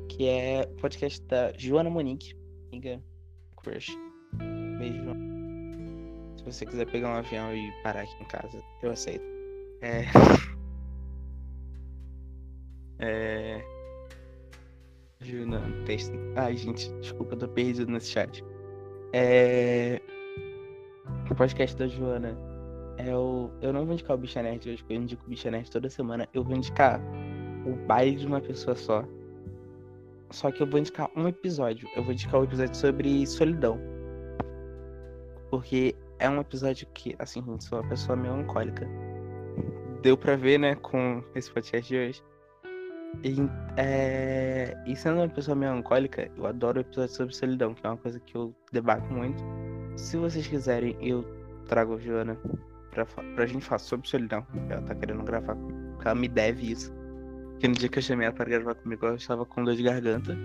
Que 0.09 0.27
é 0.27 0.69
o 0.69 0.81
podcast 0.81 1.23
da 1.23 1.53
Joana 1.57 1.89
Monique, 1.89 2.35
amiga 2.73 3.01
crush. 3.57 3.97
Beijo, 4.79 5.05
Joana. 5.05 5.30
Se 6.41 6.45
você 6.47 6.65
quiser 6.65 6.87
pegar 6.87 7.11
um 7.11 7.17
avião 7.17 7.55
e 7.55 7.71
parar 7.83 8.01
aqui 8.01 8.15
em 8.19 8.25
casa, 8.25 8.63
eu 8.83 8.91
aceito. 8.91 9.25
É. 9.83 10.05
É. 13.03 13.65
Juna, 15.21 15.63
texto. 15.87 16.13
Ai, 16.37 16.55
gente, 16.55 16.93
desculpa, 17.01 17.33
eu 17.33 17.39
tô 17.39 17.49
perdido 17.49 17.91
nesse 17.91 18.11
chat. 18.11 18.45
É. 19.15 19.99
o 21.31 21.35
podcast 21.35 21.75
da 21.79 21.89
Joana 21.89 22.37
é 22.99 23.17
o. 23.17 23.51
Eu 23.63 23.73
não 23.73 23.87
vou 23.87 23.95
indicar 23.95 24.15
o 24.15 24.21
Bicha 24.21 24.43
Nerd 24.43 24.69
hoje, 24.69 24.83
porque 24.83 24.93
eu 24.93 24.99
indico 24.99 25.25
o 25.25 25.31
Bicha 25.31 25.51
Nerd 25.51 25.71
toda 25.71 25.89
semana. 25.89 26.29
Eu 26.35 26.45
vou 26.45 26.55
indicar 26.55 27.01
o 27.65 27.75
baile 27.87 28.17
de 28.17 28.27
uma 28.27 28.43
pessoa 28.43 28.77
só. 28.77 29.03
Só 30.29 30.51
que 30.51 30.63
eu 30.63 30.67
vou 30.67 30.79
indicar 30.79 31.11
um 31.17 31.27
episódio. 31.27 31.89
Eu 31.97 32.05
vou 32.05 32.13
indicar 32.13 32.35
o 32.39 32.43
um 32.43 32.45
episódio 32.45 32.77
sobre 32.77 33.27
solidão. 33.27 33.81
Porque 35.51 35.97
é 36.21 36.29
um 36.29 36.41
episódio 36.41 36.87
que, 36.95 37.17
assim, 37.19 37.43
eu 37.47 37.61
sou 37.61 37.81
uma 37.81 37.89
pessoa 37.89 38.15
melancólica. 38.15 38.87
Deu 40.03 40.17
pra 40.17 40.37
ver, 40.37 40.59
né, 40.59 40.75
com 40.77 41.25
esse 41.35 41.51
podcast 41.51 41.89
de 41.89 41.99
hoje. 41.99 42.23
E, 43.25 43.37
é... 43.77 44.77
e 44.87 44.95
sendo 44.95 45.17
uma 45.17 45.29
pessoa 45.29 45.57
melancólica, 45.57 46.31
eu 46.37 46.47
adoro 46.47 46.79
o 46.79 46.81
episódio 46.83 47.15
sobre 47.15 47.35
solidão, 47.35 47.75
que 47.75 47.85
é 47.85 47.91
uma 47.91 47.97
coisa 47.97 48.21
que 48.21 48.37
eu 48.37 48.55
debato 48.71 49.13
muito. 49.13 49.43
Se 49.97 50.17
vocês 50.17 50.47
quiserem, 50.47 50.97
eu 51.01 51.25
trago 51.67 51.97
a 51.97 51.99
Joana 51.99 52.39
pra, 52.91 53.05
pra 53.07 53.47
gente 53.47 53.65
falar 53.65 53.79
sobre 53.81 54.09
solidão. 54.09 54.47
Ela 54.69 54.83
tá 54.83 54.95
querendo 54.95 55.25
gravar, 55.25 55.57
porque 55.57 56.07
ela 56.07 56.15
me 56.15 56.29
deve 56.29 56.71
isso. 56.71 56.95
Que 57.59 57.67
no 57.67 57.75
dia 57.75 57.89
que 57.89 57.99
eu 57.99 58.03
chamei 58.03 58.27
ela 58.27 58.35
pra 58.35 58.45
gravar 58.45 58.75
comigo, 58.75 59.07
eu 59.07 59.17
estava 59.17 59.45
com 59.45 59.65
dor 59.65 59.75
de 59.75 59.83
garganta. 59.83 60.37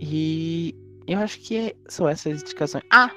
E 0.00 0.74
eu 1.06 1.18
acho 1.18 1.40
que 1.40 1.74
são 1.86 2.08
essas 2.08 2.42
indicações. 2.42 2.84
Ah! 2.90 3.10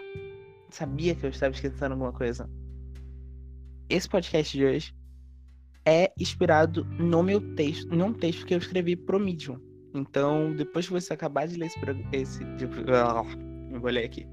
Sabia 0.73 1.13
que 1.13 1.23
eu 1.23 1.29
estava 1.29 1.53
esquecendo 1.53 1.93
alguma 1.93 2.11
coisa. 2.11 2.49
Esse 3.87 4.09
podcast 4.09 4.57
de 4.57 4.65
hoje 4.65 4.95
é 5.85 6.11
inspirado 6.19 6.83
no 6.83 7.21
meu 7.21 7.39
texto, 7.53 7.95
num 7.95 8.11
texto 8.11 8.43
que 8.43 8.55
eu 8.55 8.57
escrevi 8.57 8.95
pro 8.95 9.19
Medium. 9.19 9.61
Então, 9.93 10.51
depois 10.55 10.87
que 10.87 10.93
você 10.93 11.13
acabar 11.13 11.47
de 11.47 11.57
ler 11.57 11.67
esse, 11.67 11.79
esse 12.11 12.43
ler 13.91 14.05
aqui. 14.05 14.25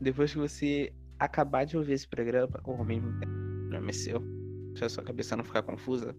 Depois 0.00 0.32
que 0.32 0.38
você 0.38 0.92
acabar 1.18 1.64
de 1.66 1.76
ouvir 1.76 1.94
esse 1.94 2.06
programa, 2.06 2.60
ou 2.62 2.84
mesmo 2.84 3.12
programa 3.18 3.90
é 3.90 3.92
seu, 3.92 4.22
se 4.76 4.84
a 4.84 4.88
sua 4.88 5.02
cabeça 5.02 5.36
não 5.36 5.42
ficar 5.42 5.64
confusa, 5.64 6.14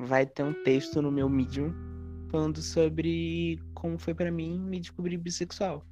vai 0.00 0.26
ter 0.26 0.42
um 0.42 0.64
texto 0.64 1.00
no 1.00 1.12
meu 1.12 1.28
Medium 1.28 1.72
falando 2.28 2.60
sobre 2.60 3.62
como 3.72 3.96
foi 4.00 4.14
para 4.14 4.32
mim 4.32 4.58
me 4.58 4.80
descobrir 4.80 5.16
bissexual. 5.16 5.86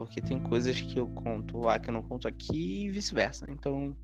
Porque 0.00 0.18
tem 0.22 0.40
coisas 0.40 0.80
que 0.80 0.98
eu 0.98 1.06
conto 1.08 1.58
lá 1.58 1.78
que 1.78 1.90
eu 1.90 1.92
não 1.92 2.02
conto 2.02 2.26
aqui 2.26 2.86
e 2.86 2.90
vice-versa. 2.90 3.44
Então, 3.50 3.94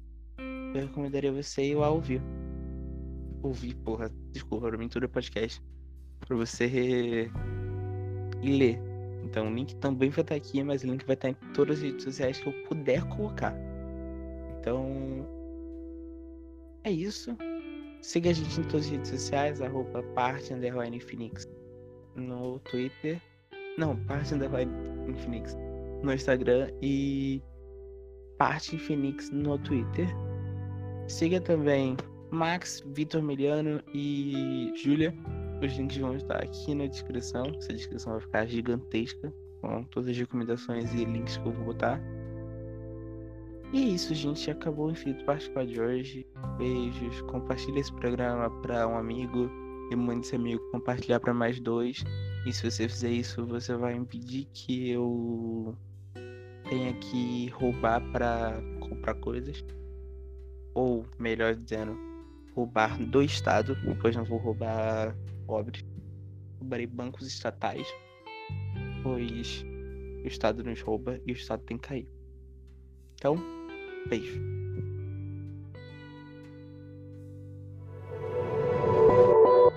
eu 0.74 0.82
recomendaria 0.82 1.32
você 1.32 1.70
ir 1.70 1.74
lá 1.74 1.88
ouvir. 1.88 2.20
Ouvir, 3.42 3.74
porra, 3.76 4.12
desculpa, 4.30 4.68
pra 4.68 4.76
mim 4.76 4.90
tudo 4.90 5.06
é 5.06 5.08
podcast. 5.08 5.58
Pra 6.20 6.36
você 6.36 7.30
ler. 8.42 8.78
Então 9.24 9.48
o 9.48 9.54
link 9.54 9.74
também 9.76 10.10
vai 10.10 10.20
estar 10.20 10.34
aqui, 10.34 10.62
mas 10.62 10.84
o 10.84 10.86
link 10.86 11.02
vai 11.06 11.14
estar 11.14 11.30
em 11.30 11.36
todas 11.54 11.78
as 11.78 11.84
redes 11.84 12.04
sociais 12.04 12.38
que 12.40 12.46
eu 12.46 12.52
puder 12.64 13.02
colocar. 13.04 13.56
Então. 14.60 15.26
É 16.84 16.90
isso. 16.90 17.34
Siga 18.02 18.28
a 18.28 18.34
gente 18.34 18.60
em 18.60 18.64
todas 18.64 18.84
as 18.84 18.92
redes 18.92 19.08
sociais, 19.08 19.62
arroba 19.62 20.02
parte 20.14 20.52
underline 20.52 21.00
Phoenix 21.00 21.48
no 22.14 22.58
Twitter. 22.58 23.18
Não, 23.78 23.96
parte 24.04 24.34
underline 24.34 24.70
Phoenix 25.22 25.56
no 26.06 26.14
Instagram 26.14 26.70
e 26.80 27.42
parte 28.38 28.78
Phoenix 28.78 29.30
no 29.30 29.58
Twitter. 29.58 30.08
Siga 31.08 31.40
também 31.40 31.96
Max, 32.30 32.82
Vitor 32.94 33.22
Miliano 33.22 33.80
e 33.94 34.72
Júlia 34.82 35.14
os 35.62 35.72
links 35.76 35.96
vão 35.96 36.14
estar 36.16 36.36
aqui 36.36 36.74
na 36.74 36.86
descrição. 36.86 37.46
Essa 37.56 37.72
descrição 37.72 38.12
vai 38.12 38.20
ficar 38.20 38.46
gigantesca 38.46 39.32
com 39.60 39.84
todas 39.84 40.10
as 40.10 40.16
recomendações 40.16 40.92
e 40.92 41.04
links 41.04 41.36
que 41.38 41.46
eu 41.46 41.52
vou 41.52 41.66
botar. 41.66 42.00
E 43.72 43.78
é 43.82 43.84
isso, 43.88 44.14
gente. 44.14 44.50
Acabou 44.50 44.88
o 44.88 44.90
Infinito 44.90 45.24
Particular 45.24 45.66
de 45.66 45.80
hoje. 45.80 46.26
Beijos. 46.58 47.20
Compartilhe 47.22 47.80
esse 47.80 47.92
programa 47.94 48.50
para 48.60 48.86
um 48.86 48.96
amigo 48.96 49.50
e 49.90 49.96
mande 49.96 50.26
esse 50.26 50.36
amigo 50.36 50.62
compartilhar 50.70 51.20
para 51.20 51.32
mais 51.32 51.58
dois. 51.60 52.04
E 52.46 52.52
se 52.52 52.70
você 52.70 52.88
fizer 52.88 53.10
isso, 53.10 53.44
você 53.46 53.74
vai 53.74 53.94
impedir 53.94 54.46
que 54.52 54.90
eu 54.90 55.74
tenha 56.68 56.92
que 56.94 57.48
roubar 57.48 58.00
para 58.12 58.60
comprar 58.80 59.14
coisas. 59.14 59.64
Ou, 60.74 61.06
melhor 61.18 61.54
dizendo, 61.54 61.96
roubar 62.54 62.98
do 62.98 63.22
Estado, 63.22 63.76
pois 64.00 64.14
não 64.14 64.24
vou 64.24 64.38
roubar 64.38 65.16
pobres. 65.46 65.84
Roubarei 66.58 66.86
bancos 66.86 67.26
estatais, 67.26 67.86
pois 69.02 69.64
o 70.24 70.26
Estado 70.26 70.64
nos 70.64 70.80
rouba 70.80 71.20
e 71.26 71.32
o 71.32 71.34
Estado 71.34 71.62
tem 71.64 71.78
que 71.78 71.88
cair. 71.88 72.08
Então, 73.14 73.36
beijo. 74.08 74.40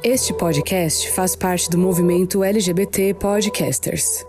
Este 0.01 0.33
podcast 0.33 1.11
faz 1.11 1.35
parte 1.35 1.69
do 1.69 1.77
movimento 1.77 2.41
LGBT 2.41 3.13
Podcasters. 3.15 4.28